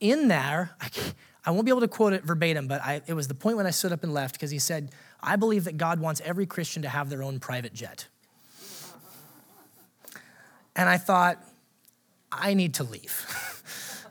[0.01, 0.89] in there, I,
[1.45, 3.67] I won't be able to quote it verbatim, but I, it was the point when
[3.67, 6.83] I stood up and left because he said, I believe that God wants every Christian
[6.83, 8.09] to have their own private jet.
[10.75, 11.43] And I thought,
[12.31, 13.25] I need to leave.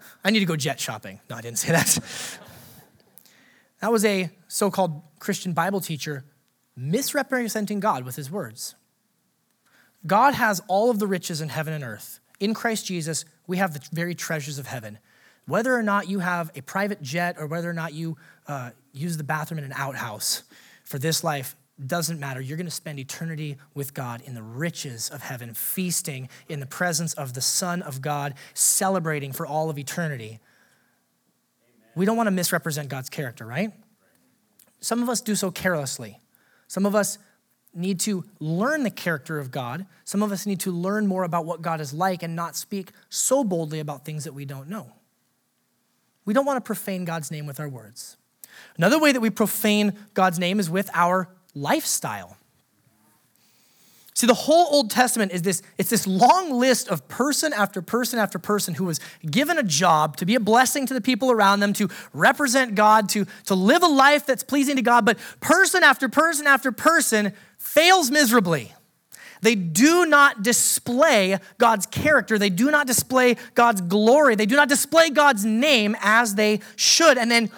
[0.23, 1.19] I need to go jet shopping.
[1.29, 1.99] No, I didn't say that.
[3.81, 6.25] that was a so called Christian Bible teacher
[6.75, 8.75] misrepresenting God with his words.
[10.05, 12.19] God has all of the riches in heaven and earth.
[12.39, 14.99] In Christ Jesus, we have the very treasures of heaven.
[15.47, 19.17] Whether or not you have a private jet or whether or not you uh, use
[19.17, 20.43] the bathroom in an outhouse
[20.83, 22.39] for this life, doesn't matter.
[22.39, 26.65] You're going to spend eternity with God in the riches of heaven, feasting in the
[26.65, 30.39] presence of the Son of God, celebrating for all of eternity.
[31.59, 31.91] Amen.
[31.95, 33.73] We don't want to misrepresent God's character, right?
[34.79, 36.19] Some of us do so carelessly.
[36.67, 37.17] Some of us
[37.73, 39.85] need to learn the character of God.
[40.05, 42.91] Some of us need to learn more about what God is like and not speak
[43.09, 44.93] so boldly about things that we don't know.
[46.23, 48.17] We don't want to profane God's name with our words.
[48.77, 52.37] Another way that we profane God's name is with our lifestyle.
[54.15, 58.17] See, the whole Old Testament is this, it's this long list of person after person
[58.17, 61.59] after person who was given a job to be a blessing to the people around
[61.59, 65.83] them, to represent God, to, to live a life that's pleasing to God, but person
[65.83, 68.73] after person after person fails miserably.
[69.41, 72.39] They do not display God's character.
[72.39, 74.35] They do not display God's glory.
[74.35, 77.17] They do not display God's name as they should.
[77.17, 77.51] And then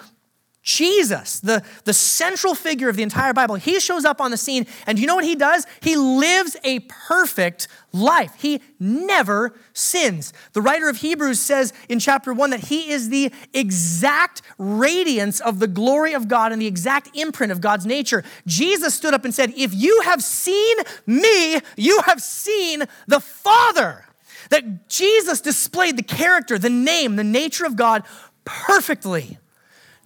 [0.68, 4.66] Jesus, the, the central figure of the entire Bible, he shows up on the scene,
[4.86, 5.66] and you know what he does?
[5.80, 8.34] He lives a perfect life.
[8.36, 10.34] He never sins.
[10.52, 15.58] The writer of Hebrews says in chapter 1 that he is the exact radiance of
[15.58, 18.22] the glory of God and the exact imprint of God's nature.
[18.46, 20.76] Jesus stood up and said, If you have seen
[21.06, 24.04] me, you have seen the Father.
[24.50, 28.02] That Jesus displayed the character, the name, the nature of God
[28.44, 29.38] perfectly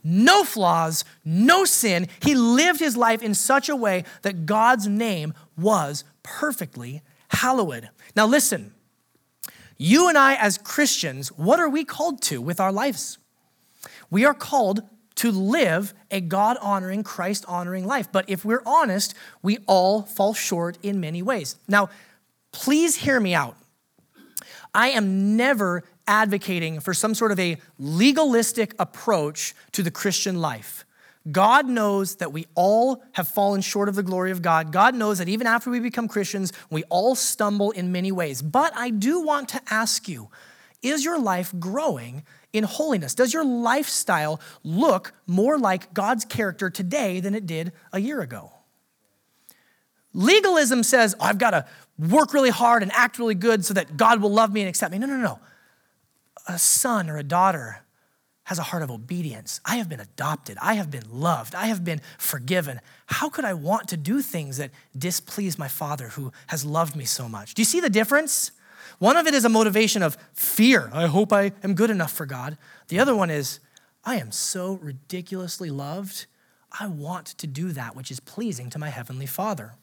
[0.05, 2.09] no flaws, no sin.
[2.21, 7.88] He lived his life in such a way that God's name was perfectly hallowed.
[8.15, 8.75] Now, listen,
[9.79, 13.19] you and I, as Christians, what are we called to with our lives?
[14.11, 14.83] We are called
[15.17, 18.11] to live a God honoring, Christ honoring life.
[18.11, 21.57] But if we're honest, we all fall short in many ways.
[21.69, 21.91] Now,
[22.53, 23.57] please hear me out.
[24.75, 30.85] I am never advocating for some sort of a legalistic approach to the Christian life.
[31.31, 34.73] God knows that we all have fallen short of the glory of God.
[34.73, 38.43] God knows that even after we become Christians, we all stumble in many ways.
[38.43, 40.31] But I do want to ask you
[40.83, 43.15] is your life growing in holiness?
[43.15, 48.51] Does your lifestyle look more like God's character today than it did a year ago?
[50.12, 51.67] Legalism says, oh, I've got to
[51.99, 54.91] work really hard and act really good so that God will love me and accept
[54.91, 54.99] me.
[54.99, 55.38] No, no, no
[56.48, 57.83] a son or a daughter
[58.44, 59.61] has a heart of obedience.
[59.64, 60.59] I have been adopted.
[60.61, 61.55] I have been loved.
[61.55, 62.81] I have been forgiven.
[63.07, 67.05] How could I want to do things that displease my father who has loved me
[67.05, 67.55] so much?
[67.55, 68.50] Do you see the difference?
[68.98, 70.90] One of it is a motivation of fear.
[70.92, 72.59] I hope I am good enough for God.
[72.88, 73.61] The other one is,
[74.05, 76.26] I am so ridiculously loved.
[76.78, 79.74] I want to do that which is pleasing to my heavenly Father.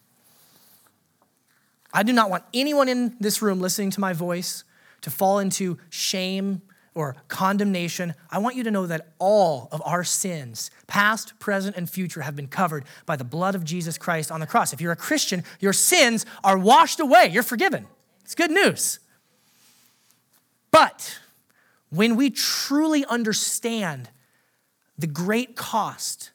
[1.93, 4.63] I do not want anyone in this room listening to my voice
[5.01, 6.61] to fall into shame
[6.95, 11.89] or condemnation, I want you to know that all of our sins, past, present, and
[11.89, 14.73] future, have been covered by the blood of Jesus Christ on the cross.
[14.73, 17.87] If you're a Christian, your sins are washed away, you're forgiven.
[18.23, 18.99] It's good news.
[20.71, 21.19] But
[21.89, 24.09] when we truly understand
[24.97, 26.31] the great cost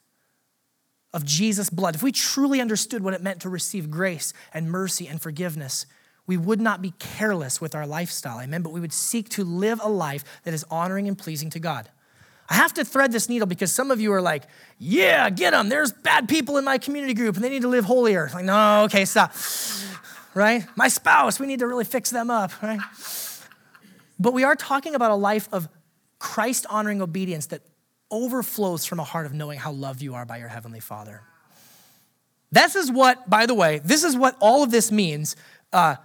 [1.13, 5.07] of Jesus' blood, if we truly understood what it meant to receive grace and mercy
[5.07, 5.85] and forgiveness,
[6.27, 9.79] we would not be careless with our lifestyle, amen, but we would seek to live
[9.83, 11.89] a life that is honoring and pleasing to God.
[12.49, 14.43] I have to thread this needle because some of you are like,
[14.77, 15.69] yeah, get them.
[15.69, 18.29] There's bad people in my community group and they need to live holier.
[18.33, 19.33] Like, no, okay, stop.
[20.35, 20.65] Right?
[20.75, 22.79] My spouse, we need to really fix them up, right?
[24.19, 25.67] But we are talking about a life of
[26.19, 27.61] Christ honoring obedience that
[28.11, 31.21] overflows from a heart of knowing how loved you are by your Heavenly Father.
[32.51, 35.35] This is what, by the way, this is what all of this means.
[35.73, 35.95] Uh,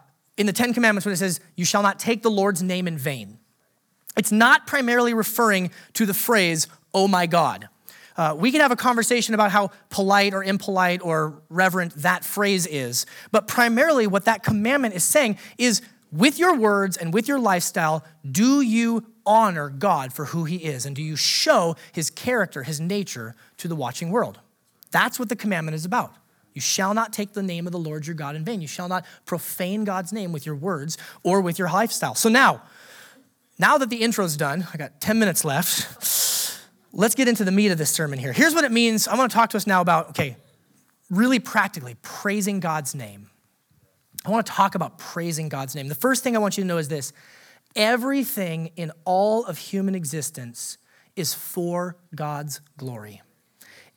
[0.41, 2.97] in the Ten Commandments when it says, You shall not take the Lord's name in
[2.97, 3.39] vain.
[4.17, 7.69] It's not primarily referring to the phrase, Oh my God.
[8.17, 12.67] Uh, we can have a conversation about how polite or impolite or reverent that phrase
[12.67, 17.39] is, but primarily what that commandment is saying is with your words and with your
[17.39, 20.87] lifestyle, do you honor God for who He is?
[20.87, 24.41] And do you show His character, His nature to the watching world?
[24.91, 26.15] That's what the commandment is about.
[26.53, 28.61] You shall not take the name of the Lord your God in vain.
[28.61, 32.15] You shall not profane God's name with your words or with your lifestyle.
[32.15, 32.63] So now,
[33.59, 36.59] now that the intro's done, I got 10 minutes left.
[36.93, 38.33] Let's get into the meat of this sermon here.
[38.33, 39.07] Here's what it means.
[39.07, 40.37] I want to talk to us now about, okay,
[41.09, 43.31] really practically praising God's name.
[44.25, 45.89] I want to talk about praising God's name.
[45.89, 47.13] The first thing I want you to know is this
[47.77, 50.79] everything in all of human existence
[51.17, 53.23] is for God's glory.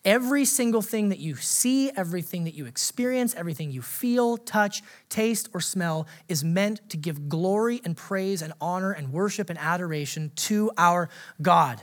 [0.06, 5.48] Every single thing that you see, everything that you experience, everything you feel, touch, taste,
[5.54, 10.32] or smell is meant to give glory and praise and honor and worship and adoration
[10.36, 11.08] to our
[11.42, 11.82] God.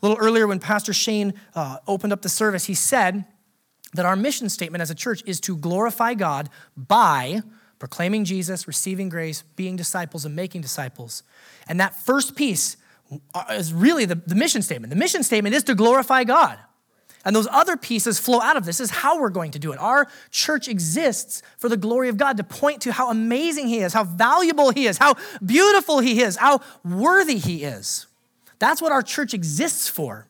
[0.00, 3.26] A little earlier, when Pastor Shane uh, opened up the service, he said
[3.92, 7.42] that our mission statement as a church is to glorify God by
[7.78, 11.22] proclaiming Jesus, receiving grace, being disciples, and making disciples.
[11.68, 12.78] And that first piece
[13.34, 14.90] uh, is really the, the mission statement.
[14.90, 16.58] The mission statement is to glorify God.
[17.28, 18.78] And those other pieces flow out of this.
[18.78, 19.78] this is how we're going to do it.
[19.78, 23.92] Our church exists for the glory of God to point to how amazing He is,
[23.92, 25.14] how valuable He is, how
[25.44, 28.06] beautiful He is, how worthy He is.
[28.58, 30.26] That's what our church exists for.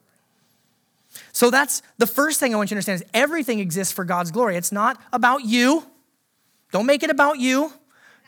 [1.30, 4.32] So that's the first thing I want you to understand is everything exists for God's
[4.32, 4.56] glory.
[4.56, 5.86] It's not about you.
[6.72, 7.72] Don't make it about you.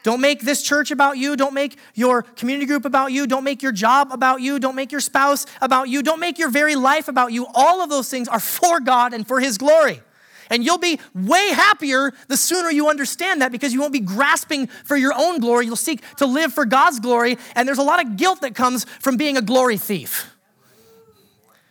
[0.02, 1.36] Don't make this church about you.
[1.36, 3.26] Don't make your community group about you.
[3.26, 4.58] Don't make your job about you.
[4.58, 6.02] Don't make your spouse about you.
[6.02, 7.46] Don't make your very life about you.
[7.54, 10.00] All of those things are for God and for His glory.
[10.48, 14.66] And you'll be way happier the sooner you understand that because you won't be grasping
[14.66, 15.66] for your own glory.
[15.66, 17.38] You'll seek to live for God's glory.
[17.54, 20.34] And there's a lot of guilt that comes from being a glory thief.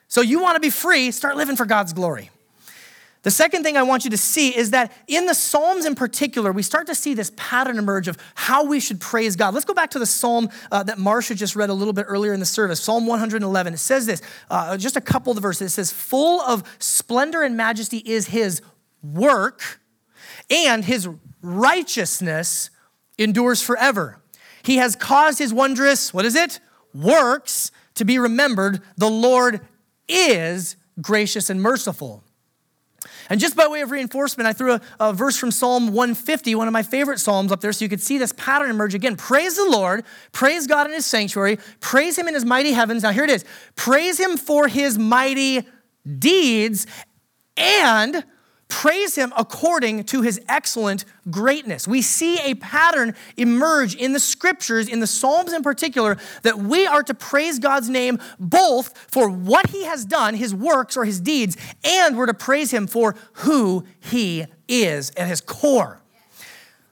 [0.07, 2.31] So you want to be free, start living for God's glory.
[3.21, 6.53] The second thing I want you to see is that in the Psalms in particular,
[6.53, 9.53] we start to see this pattern emerge of how we should praise God.
[9.53, 12.31] Let's go back to the Psalm uh, that Marcia just read a little bit earlier
[12.31, 13.73] in the service, Psalm 111.
[13.73, 15.73] It says this, uh, just a couple of the verses.
[15.73, 18.61] It says, Full of splendor and majesty is his
[19.03, 19.81] work,
[20.49, 21.09] and his
[21.41, 22.69] righteousness
[23.17, 24.21] endures forever.
[24.63, 26.61] He has caused his wondrous, what is it?
[26.93, 28.81] Works to be remembered.
[28.95, 29.59] The Lord
[30.07, 32.23] is gracious and merciful.
[33.29, 36.67] And just by way of reinforcement, I threw a, a, verse from Psalm 150, one
[36.67, 39.15] of my favorite Psalms up there, so you could see this pattern emerge again.
[39.15, 43.03] Praise the Lord, praise God in his sanctuary, praise him in his mighty heavens.
[43.03, 45.67] Now, here it is praise him for his mighty
[46.17, 46.87] deeds,
[47.55, 48.23] and
[48.69, 51.87] praise him according to his excellent greatness.
[51.87, 56.87] We see a pattern emerge in the scriptures, in the Psalms in particular, that we
[56.87, 61.19] are to praise God's name both for what he has done, his works or his
[61.19, 65.99] deeds, and we're to praise him for who he is at his core.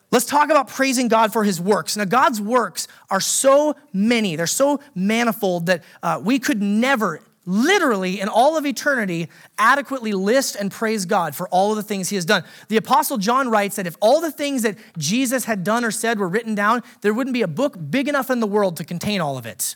[0.09, 1.97] Let's talk about praising God for his works.
[1.97, 8.19] Now, God's works are so many, they're so manifold that uh, we could never literally
[8.19, 12.15] in all of eternity adequately list and praise God for all of the things he
[12.15, 12.43] has done.
[12.67, 16.19] The apostle John writes that if all the things that Jesus had done or said
[16.19, 19.21] were written down, there wouldn't be a book big enough in the world to contain
[19.21, 19.75] all of it.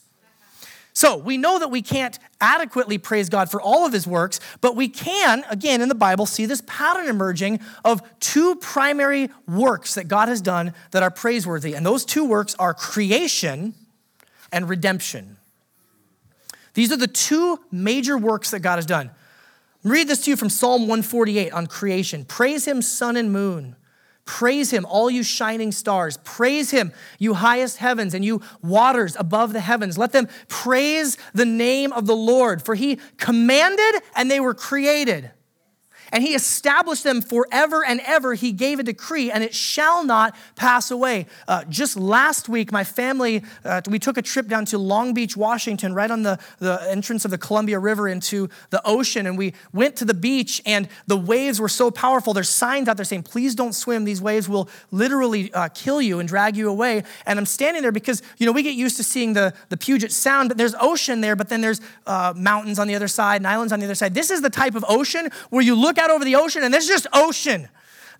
[0.93, 4.75] So we know that we can't adequately praise God for all of his works, but
[4.75, 10.09] we can, again, in the Bible, see this pattern emerging of two primary works that
[10.09, 11.73] God has done that are praiseworthy.
[11.73, 13.73] And those two works are creation
[14.51, 15.37] and redemption.
[16.73, 19.11] These are the two major works that God has done.
[19.83, 22.23] Read this to you from Psalm 148 on creation.
[22.25, 23.75] Praise him, sun and moon.
[24.25, 26.17] Praise him, all you shining stars.
[26.17, 29.97] Praise him, you highest heavens and you waters above the heavens.
[29.97, 35.31] Let them praise the name of the Lord, for he commanded and they were created
[36.11, 38.33] and he established them forever and ever.
[38.33, 41.27] He gave a decree, and it shall not pass away.
[41.47, 45.37] Uh, just last week, my family, uh, we took a trip down to Long Beach,
[45.37, 49.25] Washington, right on the, the entrance of the Columbia River into the ocean.
[49.25, 52.33] And we went to the beach, and the waves were so powerful.
[52.33, 54.03] There's signs out there saying, please don't swim.
[54.03, 57.03] These waves will literally uh, kill you and drag you away.
[57.25, 60.11] And I'm standing there because, you know, we get used to seeing the, the Puget
[60.11, 63.47] Sound, but there's ocean there, but then there's uh, mountains on the other side and
[63.47, 64.13] islands on the other side.
[64.13, 66.87] This is the type of ocean where you look out over the ocean and there's
[66.87, 67.69] just ocean.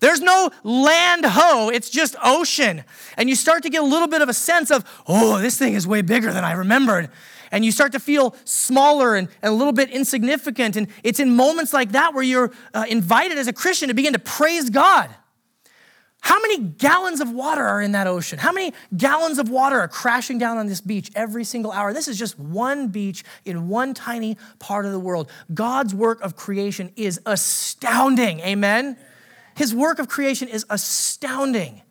[0.00, 2.82] There's no land ho, it's just ocean.
[3.16, 5.74] And you start to get a little bit of a sense of, oh, this thing
[5.74, 7.08] is way bigger than I remembered.
[7.52, 10.74] And you start to feel smaller and, and a little bit insignificant.
[10.74, 14.14] And it's in moments like that where you're uh, invited as a Christian to begin
[14.14, 15.08] to praise God.
[16.22, 18.38] How many gallons of water are in that ocean?
[18.38, 21.92] How many gallons of water are crashing down on this beach every single hour?
[21.92, 25.28] This is just one beach in one tiny part of the world.
[25.52, 28.38] God's work of creation is astounding.
[28.40, 28.96] Amen?
[29.56, 31.82] His work of creation is astounding.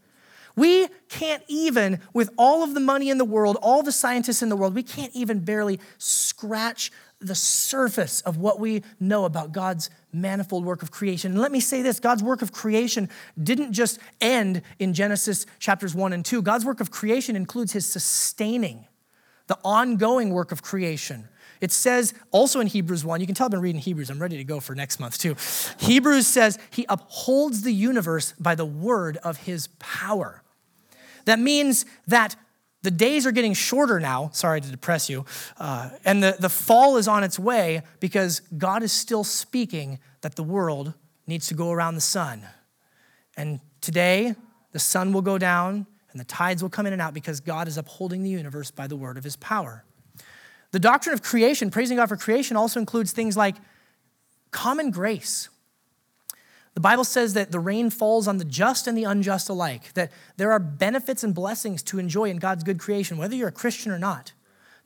[0.55, 4.47] We can't even, with all of the money in the world, all the scientists in
[4.47, 9.89] the world, we can't even barely scratch the surface of what we know about God's
[10.13, 11.31] manifold work of creation.
[11.31, 13.09] And let me say this God's work of creation
[13.41, 16.41] didn't just end in Genesis chapters 1 and 2.
[16.41, 18.85] God's work of creation includes his sustaining,
[19.47, 21.27] the ongoing work of creation.
[21.61, 24.37] It says also in Hebrews 1, you can tell I've been reading Hebrews, I'm ready
[24.37, 25.35] to go for next month too.
[25.77, 30.41] Hebrews says he upholds the universe by the word of his power.
[31.25, 32.35] That means that
[32.83, 34.29] the days are getting shorter now.
[34.33, 35.25] Sorry to depress you.
[35.57, 40.35] Uh, and the, the fall is on its way because God is still speaking that
[40.35, 40.93] the world
[41.27, 42.43] needs to go around the sun.
[43.37, 44.35] And today,
[44.71, 47.67] the sun will go down and the tides will come in and out because God
[47.67, 49.85] is upholding the universe by the word of his power.
[50.71, 53.55] The doctrine of creation, praising God for creation, also includes things like
[54.51, 55.49] common grace.
[56.73, 60.11] The Bible says that the rain falls on the just and the unjust alike, that
[60.37, 63.91] there are benefits and blessings to enjoy in God's good creation, whether you're a Christian
[63.91, 64.33] or not.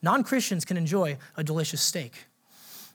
[0.02, 2.26] Non Christians can enjoy a delicious steak.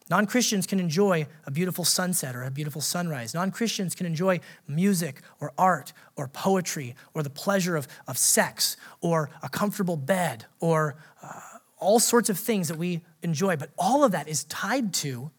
[0.10, 3.34] Non Christians can enjoy a beautiful sunset or a beautiful sunrise.
[3.34, 8.76] Non Christians can enjoy music or art or poetry or the pleasure of, of sex
[9.00, 11.40] or a comfortable bed or uh,
[11.78, 13.56] all sorts of things that we enjoy.
[13.56, 15.32] But all of that is tied to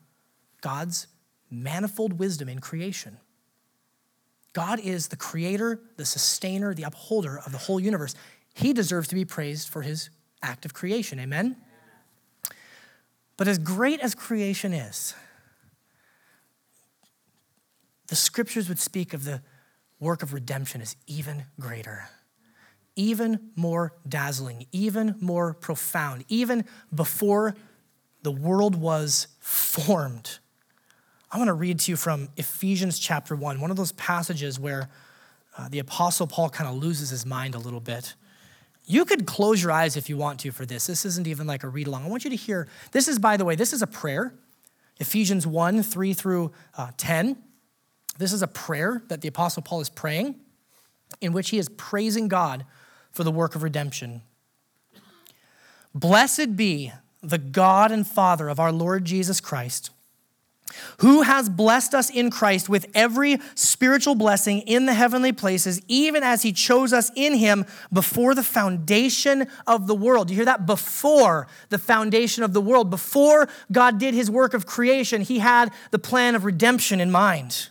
[0.63, 1.07] God's
[1.51, 3.19] manifold wisdom in creation.
[4.53, 8.15] God is the creator, the sustainer, the upholder of the whole universe.
[8.55, 10.11] He deserves to be praised for his
[10.43, 11.19] act of creation.
[11.19, 11.57] Amen?
[13.37, 15.15] But as great as creation is,
[18.09, 19.43] the scriptures would speak of the
[19.99, 22.09] work of redemption as even greater,
[22.95, 27.55] even more dazzling, even more profound, even before
[28.23, 30.39] the world was formed.
[31.33, 34.91] I want to read to you from Ephesians chapter 1, one of those passages where
[35.57, 38.15] uh, the Apostle Paul kind of loses his mind a little bit.
[38.85, 40.87] You could close your eyes if you want to for this.
[40.87, 42.05] This isn't even like a read along.
[42.05, 44.35] I want you to hear this is, by the way, this is a prayer.
[45.01, 47.39] Ephesians 1 3 through uh, 10.
[48.19, 50.35] This is a prayer that the Apostle Paul is praying,
[51.23, 52.67] in which he is praising God
[53.11, 54.21] for the work of redemption.
[55.95, 59.91] Blessed be the God and Father of our Lord Jesus Christ
[60.99, 66.23] who has blessed us in Christ with every spiritual blessing in the heavenly places, even
[66.23, 70.31] as he chose us in him before the foundation of the world.
[70.31, 70.67] You hear that?
[70.67, 75.73] Before the foundation of the world, before God did his work of creation, he had
[75.91, 77.69] the plan of redemption in mind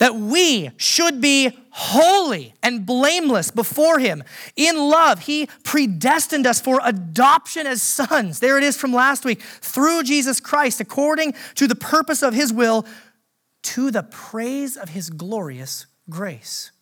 [0.00, 4.24] that we should be holy and blameless before Him.
[4.56, 8.40] In love, He predestined us for adoption as sons.
[8.40, 9.42] There it is from last week.
[9.42, 12.86] Through Jesus Christ, according to the purpose of His will,
[13.62, 16.72] to the praise of His glorious grace.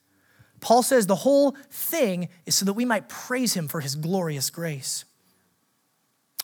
[0.61, 4.49] Paul says the whole thing is so that we might praise Him for His glorious
[4.49, 5.05] grace,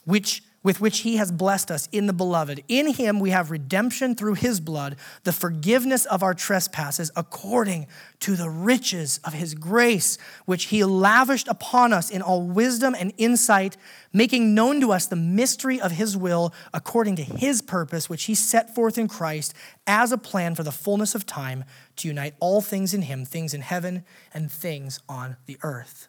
[0.04, 2.64] which with which he has blessed us in the beloved.
[2.66, 7.86] In him we have redemption through his blood, the forgiveness of our trespasses, according
[8.20, 13.12] to the riches of his grace, which he lavished upon us in all wisdom and
[13.18, 13.76] insight,
[14.12, 18.34] making known to us the mystery of his will, according to his purpose, which he
[18.34, 19.52] set forth in Christ
[19.86, 21.64] as a plan for the fullness of time
[21.96, 24.02] to unite all things in him, things in heaven
[24.32, 26.08] and things on the earth.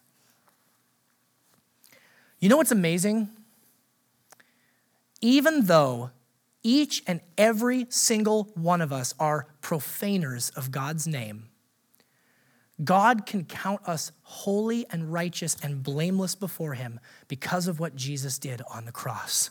[2.39, 3.29] You know what's amazing?
[5.25, 6.11] Even though
[6.61, 11.49] each and every single one of us are profaners of God's name,
[12.83, 18.37] God can count us holy and righteous and blameless before Him because of what Jesus
[18.37, 19.49] did on the cross.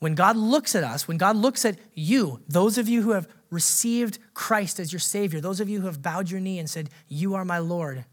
[0.00, 3.28] When God looks at us, when God looks at you, those of you who have
[3.48, 6.90] received Christ as your Savior, those of you who have bowed your knee and said,
[7.06, 8.06] You are my Lord,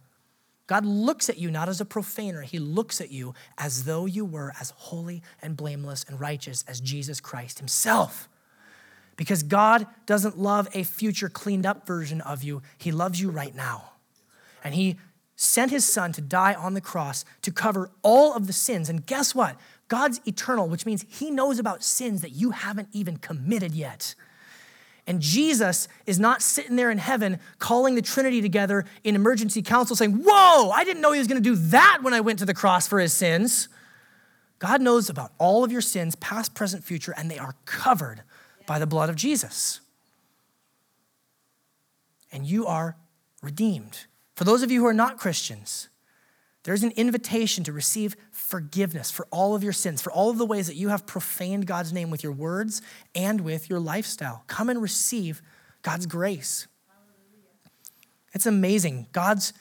[0.68, 4.26] God looks at you not as a profaner, He looks at you as though you
[4.26, 8.28] were as holy and blameless and righteous as Jesus Christ Himself.
[9.16, 13.56] Because God doesn't love a future cleaned up version of you, He loves you right
[13.56, 13.94] now.
[14.64, 14.98] And He
[15.38, 18.90] sent His Son to die on the cross to cover all of the sins.
[18.90, 19.58] And guess what?
[19.88, 24.16] God's eternal, which means He knows about sins that you haven't even committed yet.
[25.08, 29.96] And Jesus is not sitting there in heaven calling the Trinity together in emergency council
[29.96, 32.46] saying, Whoa, I didn't know he was going to do that when I went to
[32.46, 33.70] the cross for his sins.
[34.60, 38.24] God knows about all of your sins, past, present, future, and they are covered
[38.66, 39.80] by the blood of Jesus.
[42.32, 42.98] And you are
[43.42, 44.06] redeemed.
[44.36, 45.88] For those of you who are not Christians,
[46.68, 50.46] there's an invitation to receive forgiveness for all of your sins, for all of the
[50.46, 52.82] ways that you have profaned God's name with your words
[53.16, 54.44] and with your lifestyle.
[54.48, 55.42] Come and receive
[55.82, 56.68] God's grace.
[58.34, 59.08] It's amazing.
[59.14, 59.54] God's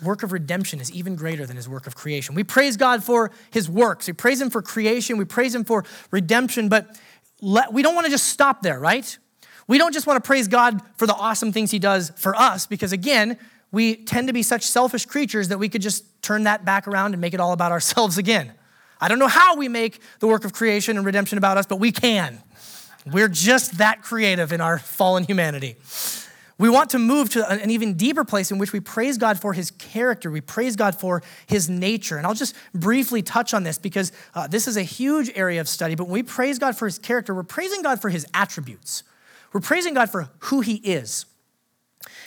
[0.00, 2.36] work of redemption is even greater than his work of creation.
[2.36, 4.06] We praise God for his works.
[4.06, 5.16] We praise him for creation.
[5.16, 5.82] We praise him for
[6.12, 6.96] redemption, but
[7.40, 9.18] let, we don't want to just stop there, right?
[9.66, 12.64] We don't just want to praise God for the awesome things he does for us,
[12.68, 13.38] because again,
[13.72, 17.12] we tend to be such selfish creatures that we could just turn that back around
[17.12, 18.52] and make it all about ourselves again.
[19.00, 21.78] I don't know how we make the work of creation and redemption about us, but
[21.78, 22.42] we can.
[23.04, 25.76] We're just that creative in our fallen humanity.
[26.58, 29.52] We want to move to an even deeper place in which we praise God for
[29.52, 30.30] his character.
[30.30, 32.16] We praise God for his nature.
[32.16, 35.68] And I'll just briefly touch on this because uh, this is a huge area of
[35.68, 35.94] study.
[35.94, 39.02] But when we praise God for his character, we're praising God for his attributes.
[39.52, 41.26] We're praising God for who he is.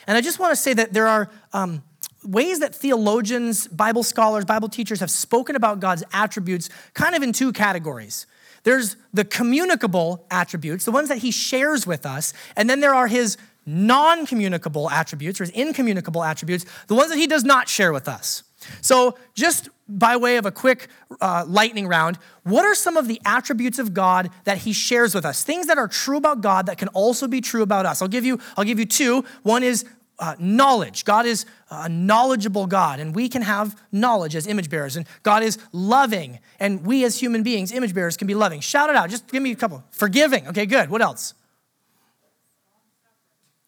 [0.08, 1.84] And I just want to say that there are um,
[2.24, 7.32] ways that theologians, Bible scholars, Bible teachers have spoken about God's attributes kind of in
[7.34, 8.26] two categories.
[8.64, 13.08] there's the communicable attributes, the ones that he shares with us, and then there are
[13.08, 17.94] his non communicable attributes or his incommunicable attributes, the ones that he does not share
[17.94, 18.44] with us.
[18.82, 20.88] So, just by way of a quick
[21.20, 25.26] uh, lightning round, what are some of the attributes of God that He shares with
[25.26, 25.44] us?
[25.44, 28.02] Things that are true about God that can also be true about us.
[28.02, 28.40] I'll give you.
[28.58, 29.26] I'll give you two.
[29.44, 29.86] One is
[30.20, 31.06] uh, knowledge.
[31.06, 34.96] God is a knowledgeable God, and we can have knowledge as image bearers.
[34.96, 38.60] And God is loving, and we as human beings, image bearers, can be loving.
[38.60, 39.10] Shout it out.
[39.10, 39.84] Just give me a couple.
[39.92, 40.48] Forgiving.
[40.50, 40.90] Okay, good.
[40.90, 41.34] What else?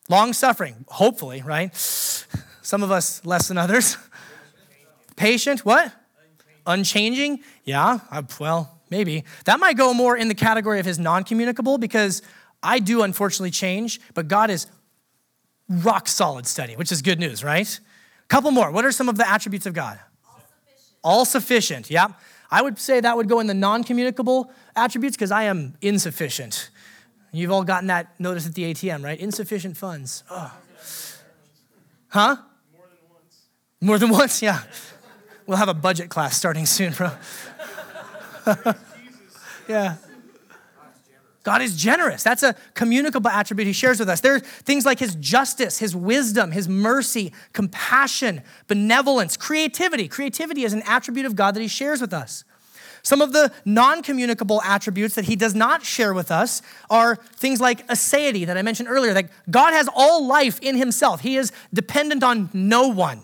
[0.10, 0.86] Long suffering.
[0.90, 1.74] Hopefully, right?
[1.76, 3.98] Some of us less than others.
[5.16, 5.94] Patient, what?
[6.66, 7.40] Unchanging?
[7.64, 9.24] Yeah, I, well, maybe.
[9.46, 12.22] That might go more in the category of his non communicable because
[12.62, 14.68] I do unfortunately change, but God is
[15.68, 17.80] rock solid steady, which is good news, right?
[18.28, 18.72] Couple more.
[18.72, 20.00] What are some of the attributes of God?
[21.04, 21.90] All sufficient.
[21.90, 22.08] All Yeah.
[22.54, 26.70] I would say that would go in the non communicable attributes because I am insufficient.
[27.32, 29.18] You've all gotten that notice at the ATM, right?
[29.18, 30.24] Insufficient funds.
[30.30, 30.54] Oh.
[32.10, 32.36] Huh?
[32.74, 33.48] More than once.
[33.80, 34.62] More than once, yeah.
[35.48, 37.12] We'll have a budget class starting soon, bro.
[39.68, 39.96] yeah.
[41.44, 42.22] God is generous.
[42.22, 44.22] That's a communicable attribute he shares with us.
[44.22, 50.08] There are things like his justice, his wisdom, his mercy, compassion, benevolence, creativity.
[50.08, 52.44] Creativity is an attribute of God that he shares with us.
[53.04, 57.60] Some of the non communicable attributes that he does not share with us are things
[57.60, 61.22] like aseity that I mentioned earlier, that God has all life in himself.
[61.22, 63.22] He is dependent on no one.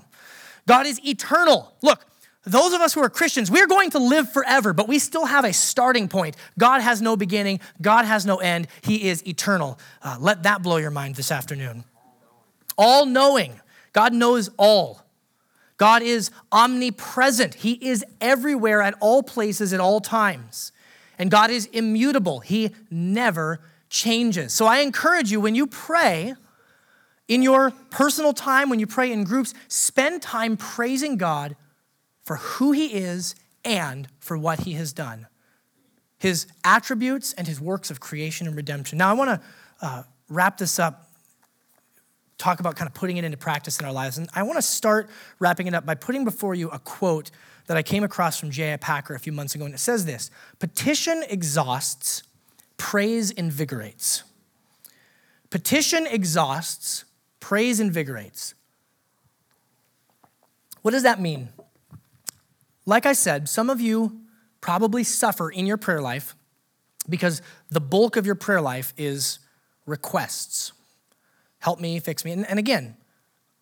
[0.67, 1.73] God is eternal.
[1.81, 2.05] Look,
[2.43, 5.43] those of us who are Christians, we're going to live forever, but we still have
[5.43, 6.37] a starting point.
[6.57, 9.79] God has no beginning, God has no end, He is eternal.
[10.01, 11.83] Uh, let that blow your mind this afternoon.
[12.77, 13.59] All knowing,
[13.91, 15.01] God knows all.
[15.77, 20.71] God is omnipresent, He is everywhere at all places at all times.
[21.19, 23.59] And God is immutable, He never
[23.89, 24.53] changes.
[24.53, 26.35] So I encourage you when you pray,
[27.27, 31.55] in your personal time, when you pray in groups, spend time praising God
[32.23, 35.27] for who he is and for what he has done
[36.17, 38.97] his attributes and his works of creation and redemption.
[38.97, 39.47] Now, I want to
[39.85, 41.07] uh, wrap this up,
[42.37, 44.17] talk about kind of putting it into practice in our lives.
[44.17, 45.09] And I want to start
[45.39, 47.31] wrapping it up by putting before you a quote
[47.67, 48.77] that I came across from J.I.
[48.77, 49.65] Packer a few months ago.
[49.65, 52.23] And it says this Petition exhausts,
[52.77, 54.23] praise invigorates.
[55.49, 57.05] Petition exhausts,
[57.47, 58.55] praise invigorates.
[60.81, 61.47] What does that mean?
[62.85, 64.19] Like I said, some of you
[64.59, 66.35] probably suffer in your prayer life
[67.07, 69.39] because the bulk of your prayer life is
[69.85, 70.73] requests.
[71.59, 72.33] Help me, fix me.
[72.33, 72.97] And, and again,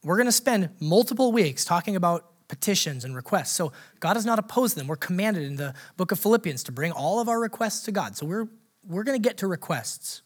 [0.03, 3.51] we're going to spend multiple weeks talking about petitions and requests.
[3.51, 4.87] So God does not oppose them.
[4.87, 8.17] We're commanded in the book of Philippians to bring all of our requests to God.
[8.17, 8.47] So we're,
[8.83, 10.23] we're going to get to requests.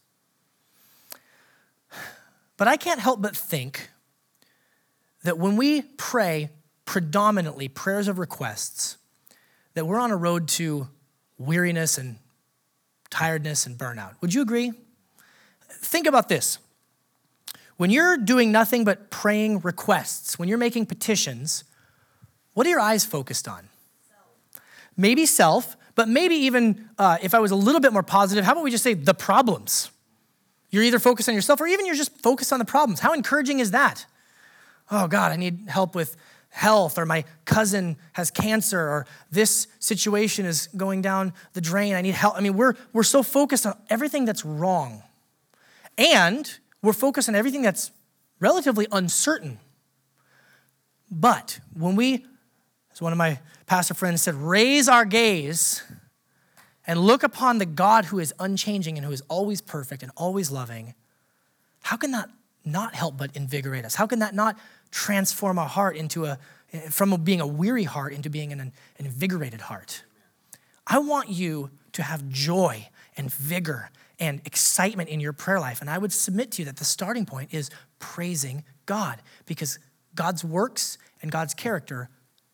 [2.59, 3.89] But I can't help but think
[5.23, 6.49] that when we pray
[6.83, 8.97] predominantly prayers of requests,
[9.75, 10.89] that we're on a road to
[11.37, 12.17] weariness and
[13.09, 14.15] tiredness and burnout.
[14.19, 14.73] Would you agree?
[15.69, 16.59] Think about this.
[17.77, 21.63] When you're doing nothing but praying requests, when you're making petitions,
[22.55, 23.69] what are your eyes focused on?
[24.09, 24.61] Self.
[24.97, 28.51] Maybe self, but maybe even uh, if I was a little bit more positive, how
[28.51, 29.91] about we just say the problems?
[30.69, 32.99] You're either focused on yourself or even you're just focused on the problems.
[32.99, 34.05] How encouraging is that?
[34.91, 36.15] Oh, God, I need help with
[36.49, 41.93] health, or my cousin has cancer, or this situation is going down the drain.
[41.93, 42.35] I need help.
[42.35, 45.03] I mean, we're, we're so focused on everything that's wrong.
[45.97, 46.51] And
[46.81, 47.91] we're focused on everything that's
[48.39, 49.59] relatively uncertain.
[51.11, 52.25] But when we,
[52.91, 55.83] as one of my pastor friends said, raise our gaze
[56.89, 60.49] and look upon the God who is unchanging and who is always perfect and always
[60.49, 60.95] loving,
[61.83, 62.29] how can that
[62.65, 63.95] not help but invigorate us?
[63.95, 64.57] How can that not
[64.91, 66.39] transform our heart into a,
[66.89, 70.03] from being a weary heart into being an, an invigorated heart.
[70.85, 75.81] I want you to have joy and vigor and excitement in your prayer life.
[75.81, 77.69] And I would submit to you that the starting point is
[77.99, 79.79] praising God because
[80.15, 82.09] God's works and God's character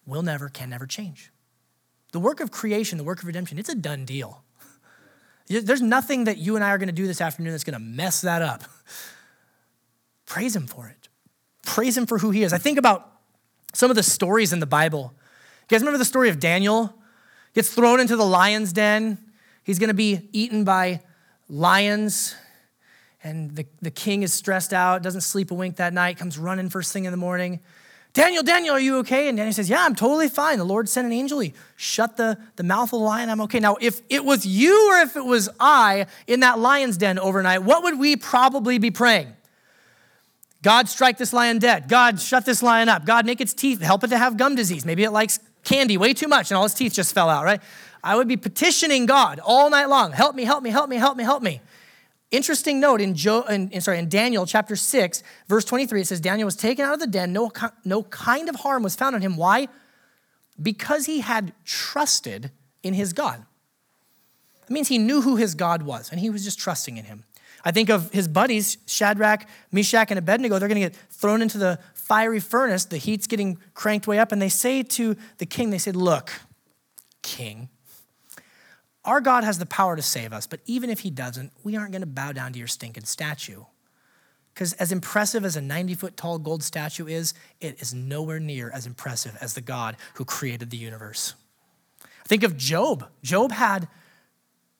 [0.05, 1.31] will never, can never change.
[2.15, 4.41] The work of creation, the work of redemption, it's a done deal.
[5.49, 7.85] There's nothing that you and I are going to do this afternoon that's going to
[7.85, 8.63] mess that up.
[10.25, 11.09] Praise Him for it.
[11.65, 12.53] Praise him for who he is.
[12.53, 13.11] I think about
[13.73, 15.11] some of the stories in the Bible.
[15.63, 16.93] You guys remember the story of Daniel?
[17.53, 19.17] Gets thrown into the lion's den.
[19.65, 21.01] He's going to be eaten by
[21.49, 22.33] lions.
[23.25, 26.69] And the, the king is stressed out, doesn't sleep a wink that night, comes running
[26.69, 27.59] first thing in the morning
[28.15, 29.27] Daniel, Daniel, are you okay?
[29.27, 30.57] And Daniel says, Yeah, I'm totally fine.
[30.57, 31.39] The Lord sent an angel.
[31.39, 33.29] He shut the, the mouth of the lion.
[33.29, 33.59] I'm okay.
[33.59, 37.63] Now, if it was you or if it was I in that lion's den overnight,
[37.63, 39.33] what would we probably be praying?
[40.63, 41.89] God, strike this lion dead.
[41.89, 43.05] God, shut this lion up.
[43.05, 44.85] God, make its teeth, help it to have gum disease.
[44.85, 47.61] Maybe it likes candy way too much and all its teeth just fell out, right?
[48.01, 50.13] I would be petitioning God all night long.
[50.13, 51.59] Help me, help me, help me, help me, help me.
[52.31, 56.45] Interesting note in, jo, in, sorry, in Daniel chapter 6, verse 23, it says, Daniel
[56.45, 57.31] was taken out of the den.
[57.31, 57.51] No,
[57.83, 59.37] no kind of harm was found on him.
[59.37, 59.67] Why?
[60.61, 62.51] Because he had trusted
[62.81, 63.45] in his God.
[64.63, 67.23] It means he knew who his God was, and he was just trusting in him.
[67.63, 70.59] I think of his buddies, Shadrach, Meshach, and Abednego.
[70.59, 72.85] They're going to get thrown into the fiery furnace.
[72.85, 76.31] The heat's getting cranked way up, and they say to the king, they said, Look,
[77.21, 77.69] king,
[79.05, 81.91] our God has the power to save us, but even if he doesn't, we aren't
[81.91, 83.63] going to bow down to your stinking statue.
[84.53, 88.71] Because as impressive as a 90 foot tall gold statue is, it is nowhere near
[88.71, 91.35] as impressive as the God who created the universe.
[92.25, 93.07] Think of Job.
[93.21, 93.87] Job had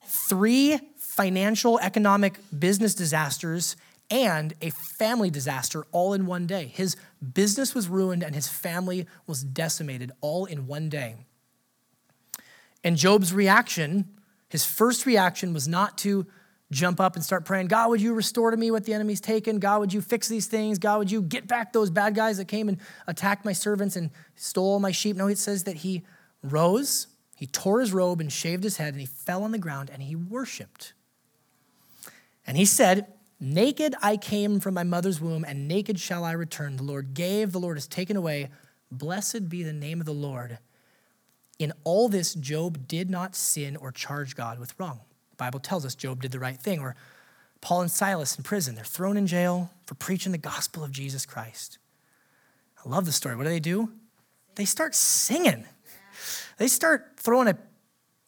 [0.06, 3.76] three financial, economic, business disasters
[4.10, 6.72] and a family disaster all in one day.
[6.74, 6.96] His
[7.34, 11.16] business was ruined and his family was decimated all in one day.
[12.84, 14.06] And Job's reaction,
[14.50, 16.26] his first reaction was not to
[16.72, 19.60] jump up and start praying, God, would you restore to me what the enemy's taken?
[19.60, 20.80] God, would you fix these things?
[20.80, 24.10] God, would you get back those bad guys that came and attacked my servants and
[24.36, 25.16] stole my sheep?
[25.16, 26.04] No, it says that he
[26.42, 29.90] rose, he tore his robe and shaved his head, and he fell on the ground
[29.92, 30.94] and he worshiped.
[32.48, 33.08] And he said,
[33.40, 36.78] Naked I came from my mother's womb, and naked shall I return.
[36.78, 38.50] The Lord gave, the Lord has taken away.
[38.92, 40.58] Blessed be the name of the Lord.
[41.58, 45.00] In all this, Job did not sin or charge God with wrong.
[45.32, 46.80] The Bible tells us Job did the right thing.
[46.80, 46.96] Or
[47.62, 51.26] Paul and Silas in prison, they're thrown in jail for preaching the gospel of Jesus
[51.26, 51.78] Christ.
[52.86, 53.36] I love the story.
[53.36, 53.92] What do they do?
[54.56, 55.66] They start singing.
[56.58, 57.58] They start throwing a,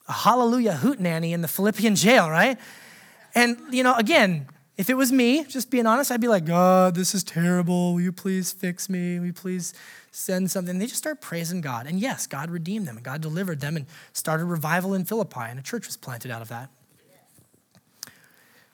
[0.07, 2.57] a hallelujah hootenanny in the Philippian jail, right?
[3.35, 4.47] And, you know, again,
[4.77, 7.93] if it was me, just being honest, I'd be like, God, this is terrible.
[7.93, 9.19] Will you please fix me?
[9.19, 9.73] Will you please
[10.17, 10.79] send something.
[10.79, 11.85] They just start praising God.
[11.85, 15.59] And yes, God redeemed them and God delivered them and started revival in Philippi, and
[15.59, 16.69] a church was planted out of that.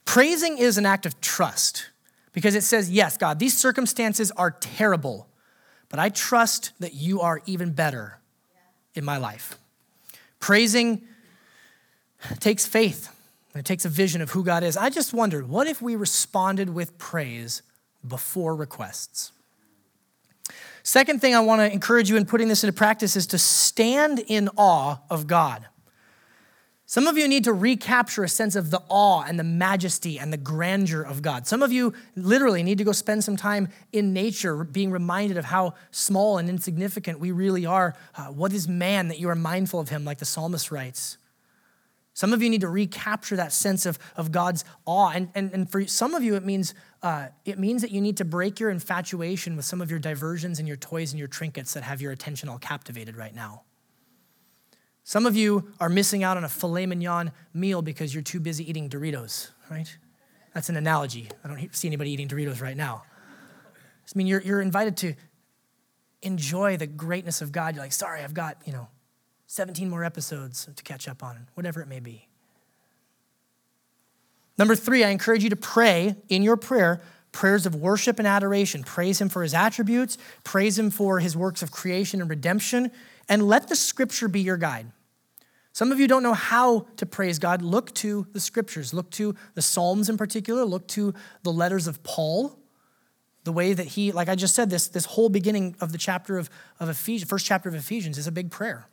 [0.05, 1.89] Praising is an act of trust
[2.31, 5.27] because it says, Yes, God, these circumstances are terrible,
[5.89, 8.19] but I trust that you are even better
[8.95, 9.57] in my life.
[10.39, 11.01] Praising
[12.39, 13.12] takes faith.
[13.55, 14.75] It takes a vision of who God is.
[14.75, 17.61] I just wondered, what if we responded with praise
[18.07, 19.31] before requests?
[20.81, 24.19] Second thing I want to encourage you in putting this into practice is to stand
[24.27, 25.67] in awe of God.
[26.85, 30.33] Some of you need to recapture a sense of the awe and the majesty and
[30.33, 31.47] the grandeur of God.
[31.47, 35.45] Some of you literally need to go spend some time in nature, being reminded of
[35.45, 37.95] how small and insignificant we really are.
[38.15, 41.17] Uh, what is man that you are mindful of him, like the psalmist writes?
[42.13, 45.09] Some of you need to recapture that sense of, of God's awe.
[45.09, 48.17] And, and, and for some of you, it means, uh, it means that you need
[48.17, 51.73] to break your infatuation with some of your diversions and your toys and your trinkets
[51.73, 53.63] that have your attention all captivated right now.
[55.03, 58.69] Some of you are missing out on a filet mignon meal because you're too busy
[58.69, 59.97] eating Doritos, right?
[60.53, 61.29] That's an analogy.
[61.43, 63.03] I don't see anybody eating Doritos right now.
[64.05, 65.15] I mean, you're, you're invited to
[66.21, 67.75] enjoy the greatness of God.
[67.75, 68.87] You're like, sorry, I've got, you know,
[69.53, 72.27] 17 more episodes to catch up on, whatever it may be.
[74.57, 77.01] Number three, I encourage you to pray in your prayer
[77.31, 78.83] prayers of worship and adoration.
[78.83, 82.91] Praise Him for His attributes, praise Him for His works of creation and redemption,
[83.29, 84.87] and let the scripture be your guide.
[85.71, 87.61] Some of you don't know how to praise God.
[87.61, 92.01] Look to the scriptures, look to the Psalms in particular, look to the letters of
[92.03, 92.57] Paul.
[93.43, 96.37] The way that he, like I just said, this, this whole beginning of the chapter
[96.39, 96.49] of,
[96.79, 98.87] of Ephesians, first chapter of Ephesians is a big prayer.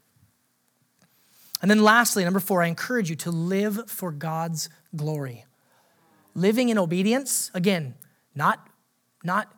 [1.62, 5.44] And then lastly, number four, I encourage you to live for God's glory.
[6.34, 7.94] Living in obedience, again,
[8.34, 8.66] not,
[9.24, 9.52] not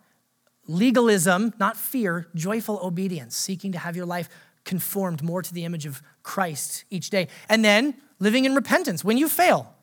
[0.67, 4.29] legalism, not fear, joyful obedience, seeking to have your life
[4.65, 7.29] conformed more to the image of Christ each day.
[7.49, 9.75] And then living in repentance when you fail,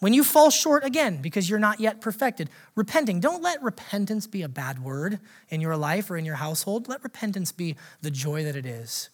[0.00, 2.50] when you fall short again because you're not yet perfected.
[2.74, 3.20] Repenting.
[3.20, 6.88] Don't let repentance be a bad word in your life or in your household.
[6.88, 9.10] Let repentance be the joy that it is.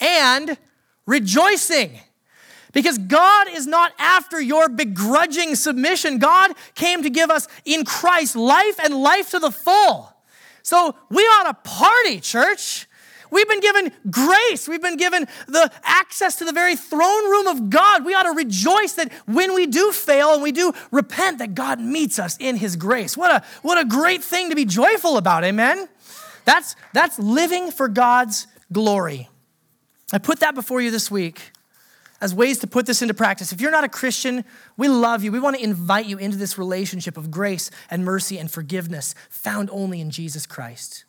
[0.00, 0.58] And
[1.06, 2.00] rejoicing.
[2.72, 6.18] Because God is not after your begrudging submission.
[6.18, 10.12] God came to give us in Christ life and life to the full.
[10.62, 12.88] So we ought to party, church.
[13.30, 14.68] We've been given grace.
[14.68, 18.04] We've been given the access to the very throne room of God.
[18.04, 21.80] We ought to rejoice that when we do fail and we do repent, that God
[21.80, 23.16] meets us in his grace.
[23.16, 25.88] What a, what a great thing to be joyful about, amen?
[26.44, 29.28] That's, that's living for God's glory.
[30.12, 31.52] I put that before you this week
[32.20, 33.52] as ways to put this into practice.
[33.52, 34.44] If you're not a Christian,
[34.76, 35.32] we love you.
[35.32, 39.68] We want to invite you into this relationship of grace and mercy and forgiveness found
[39.70, 41.04] only in Jesus Christ.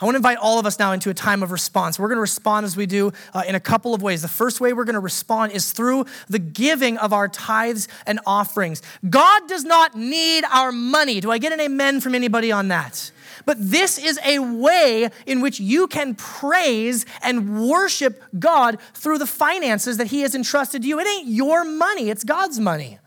[0.00, 1.98] I want to invite all of us now into a time of response.
[1.98, 4.22] We're going to respond as we do uh, in a couple of ways.
[4.22, 8.18] The first way we're going to respond is through the giving of our tithes and
[8.26, 8.82] offerings.
[9.08, 11.20] God does not need our money.
[11.20, 13.10] Do I get an amen from anybody on that?
[13.48, 19.26] But this is a way in which you can praise and worship God through the
[19.26, 21.00] finances that He has entrusted to you.
[21.00, 22.98] It ain't your money, it's God's money.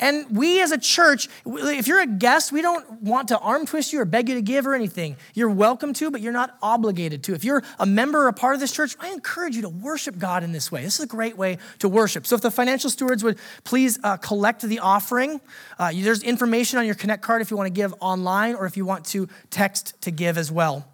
[0.00, 3.92] And we as a church, if you're a guest, we don't want to arm twist
[3.92, 5.16] you or beg you to give or anything.
[5.34, 7.34] You're welcome to, but you're not obligated to.
[7.34, 10.18] If you're a member or a part of this church, I encourage you to worship
[10.18, 10.82] God in this way.
[10.82, 12.26] This is a great way to worship.
[12.26, 15.40] So if the financial stewards would please uh, collect the offering,
[15.78, 18.76] uh, there's information on your Connect card if you want to give online or if
[18.76, 20.86] you want to text to give as well.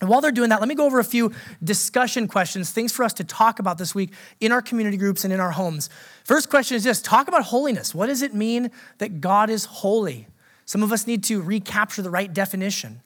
[0.00, 1.32] And while they're doing that, let me go over a few
[1.64, 5.32] discussion questions, things for us to talk about this week in our community groups and
[5.32, 5.88] in our homes.
[6.24, 7.94] First question is this talk about holiness.
[7.94, 10.26] What does it mean that God is holy?
[10.66, 13.00] Some of us need to recapture the right definition.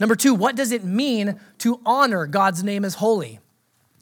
[0.00, 3.40] Number two, what does it mean to honor God's name as holy?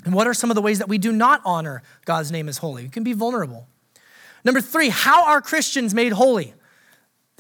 [0.05, 2.59] And what are some of the ways that we do not honor God's name as
[2.59, 2.85] holy?
[2.85, 3.67] We can be vulnerable.
[4.45, 6.55] Number three, how are Christians made holy?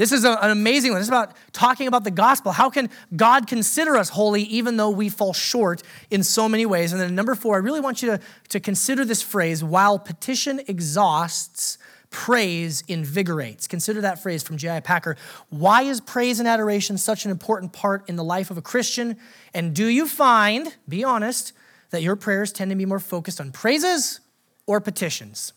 [0.02, 0.98] This is an amazing one.
[0.98, 2.50] This is about talking about the gospel.
[2.50, 6.90] How can God consider us holy even though we fall short in so many ways?
[6.90, 10.60] And then number four, I really want you to, to consider this phrase while petition
[10.66, 11.78] exhausts,
[12.10, 13.68] praise invigorates.
[13.68, 14.80] Consider that phrase from J.I.
[14.80, 15.16] Packer.
[15.50, 19.16] Why is praise and adoration such an important part in the life of a Christian?
[19.54, 21.52] And do you find, be honest,
[21.90, 24.18] that your prayers tend to be more focused on praises
[24.66, 25.52] or petitions?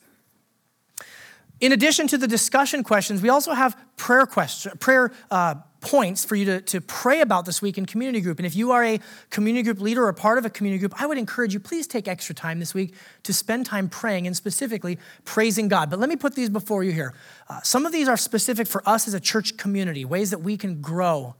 [1.66, 6.36] In addition to the discussion questions, we also have prayer questions, prayer uh, points for
[6.36, 8.38] you to, to pray about this week in community group.
[8.38, 9.00] And if you are a
[9.32, 12.08] community group leader or part of a community group, I would encourage you, please take
[12.08, 12.94] extra time this week
[13.24, 15.90] to spend time praying and specifically praising God.
[15.90, 17.16] But let me put these before you here.
[17.50, 20.58] Uh, some of these are specific for us as a church community, ways that we
[20.58, 21.34] can grow.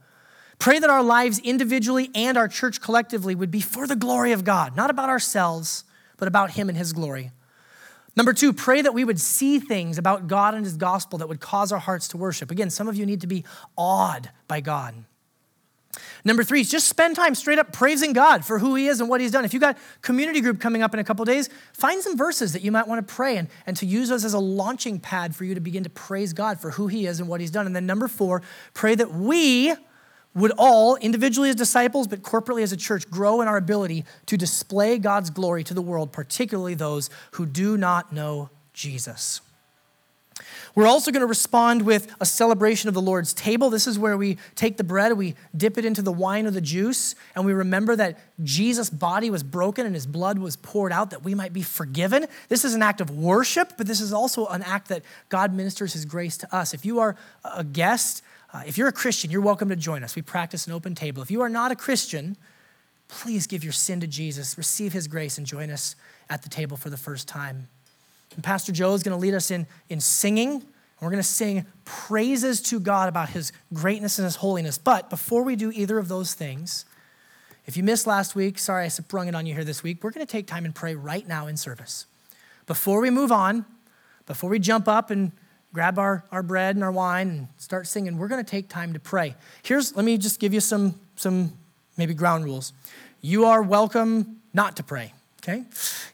[0.58, 4.42] Pray that our lives individually and our church collectively would be for the glory of
[4.42, 5.84] God, not about ourselves,
[6.16, 7.30] but about Him and His glory.
[8.16, 11.40] Number two, pray that we would see things about God and His gospel that would
[11.40, 12.50] cause our hearts to worship.
[12.50, 13.44] Again, some of you need to be
[13.76, 14.94] awed by God.
[16.24, 19.20] Number three, just spend time straight up praising God for who He is and what
[19.20, 19.44] He's done.
[19.44, 22.62] If you've got community group coming up in a couple days, find some verses that
[22.62, 25.44] you might want to pray and, and to use those as a launching pad for
[25.44, 27.66] you to begin to praise God for who He is and what He's done.
[27.66, 28.42] And then number four,
[28.74, 29.74] pray that we
[30.36, 34.36] would all, individually as disciples, but corporately as a church, grow in our ability to
[34.36, 39.40] display God's glory to the world, particularly those who do not know Jesus.
[40.74, 43.70] We're also going to respond with a celebration of the Lord's table.
[43.70, 46.60] This is where we take the bread, we dip it into the wine or the
[46.60, 51.08] juice, and we remember that Jesus' body was broken and his blood was poured out
[51.10, 52.26] that we might be forgiven.
[52.50, 55.94] This is an act of worship, but this is also an act that God ministers
[55.94, 56.74] his grace to us.
[56.74, 58.22] If you are a guest,
[58.56, 60.16] uh, if you're a Christian, you're welcome to join us.
[60.16, 61.22] We practice an open table.
[61.22, 62.36] If you are not a Christian,
[63.08, 65.94] please give your sin to Jesus, receive his grace, and join us
[66.30, 67.68] at the table for the first time.
[68.34, 70.64] And Pastor Joe is going to lead us in, in singing.
[71.00, 74.78] We're going to sing praises to God about his greatness and his holiness.
[74.78, 76.86] But before we do either of those things,
[77.66, 80.12] if you missed last week, sorry I sprung it on you here this week, we're
[80.12, 82.06] going to take time and pray right now in service.
[82.66, 83.66] Before we move on,
[84.24, 85.32] before we jump up and
[85.76, 88.16] grab our, our bread and our wine and start singing.
[88.16, 89.34] We're going to take time to pray.
[89.62, 91.52] Here's, let me just give you some, some
[91.98, 92.72] maybe ground rules.
[93.20, 95.12] You are welcome not to pray,
[95.42, 95.64] okay?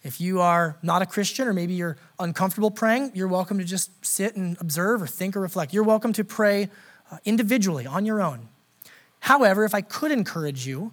[0.03, 4.05] If you are not a Christian or maybe you're uncomfortable praying, you're welcome to just
[4.05, 5.73] sit and observe or think or reflect.
[5.73, 6.69] You're welcome to pray
[7.13, 8.49] uh, individually on your own.
[9.21, 10.91] However, if I could encourage you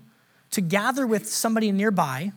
[0.51, 2.33] to gather with somebody nearby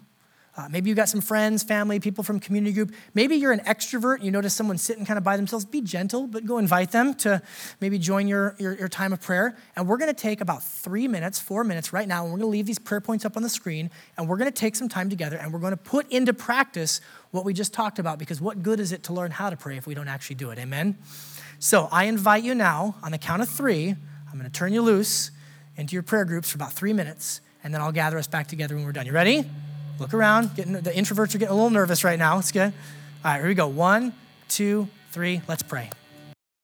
[0.55, 2.93] uh, maybe you've got some friends, family, people from community group.
[3.15, 4.23] Maybe you're an extrovert.
[4.23, 5.65] You notice someone sitting kind of by themselves.
[5.65, 7.41] Be gentle, but go invite them to
[7.81, 9.57] maybe join your, your, your time of prayer.
[9.77, 12.51] And we're going to take about three minutes, four minutes right now, and we're going
[12.51, 13.91] to leave these prayer points up on the screen.
[14.19, 17.01] And we're going to take some time together and we're going to put into practice
[17.31, 19.79] what we just talked about because what good is it to learn how to pray
[19.79, 20.59] if we don't actually do it?
[20.59, 20.99] Amen?
[21.61, 24.83] So I invite you now, on the count of three, I'm going to turn you
[24.83, 25.31] loose
[25.79, 28.75] into your prayer groups for about three minutes, and then I'll gather us back together
[28.75, 29.07] when we're done.
[29.07, 29.47] You ready?
[30.03, 30.57] Look around.
[30.57, 32.37] Getting, the introverts are getting a little nervous right now.
[32.41, 32.73] It's good.
[33.25, 33.69] All right, here we go.
[33.69, 34.13] One,
[34.49, 35.43] two, three.
[35.47, 35.91] Let's pray.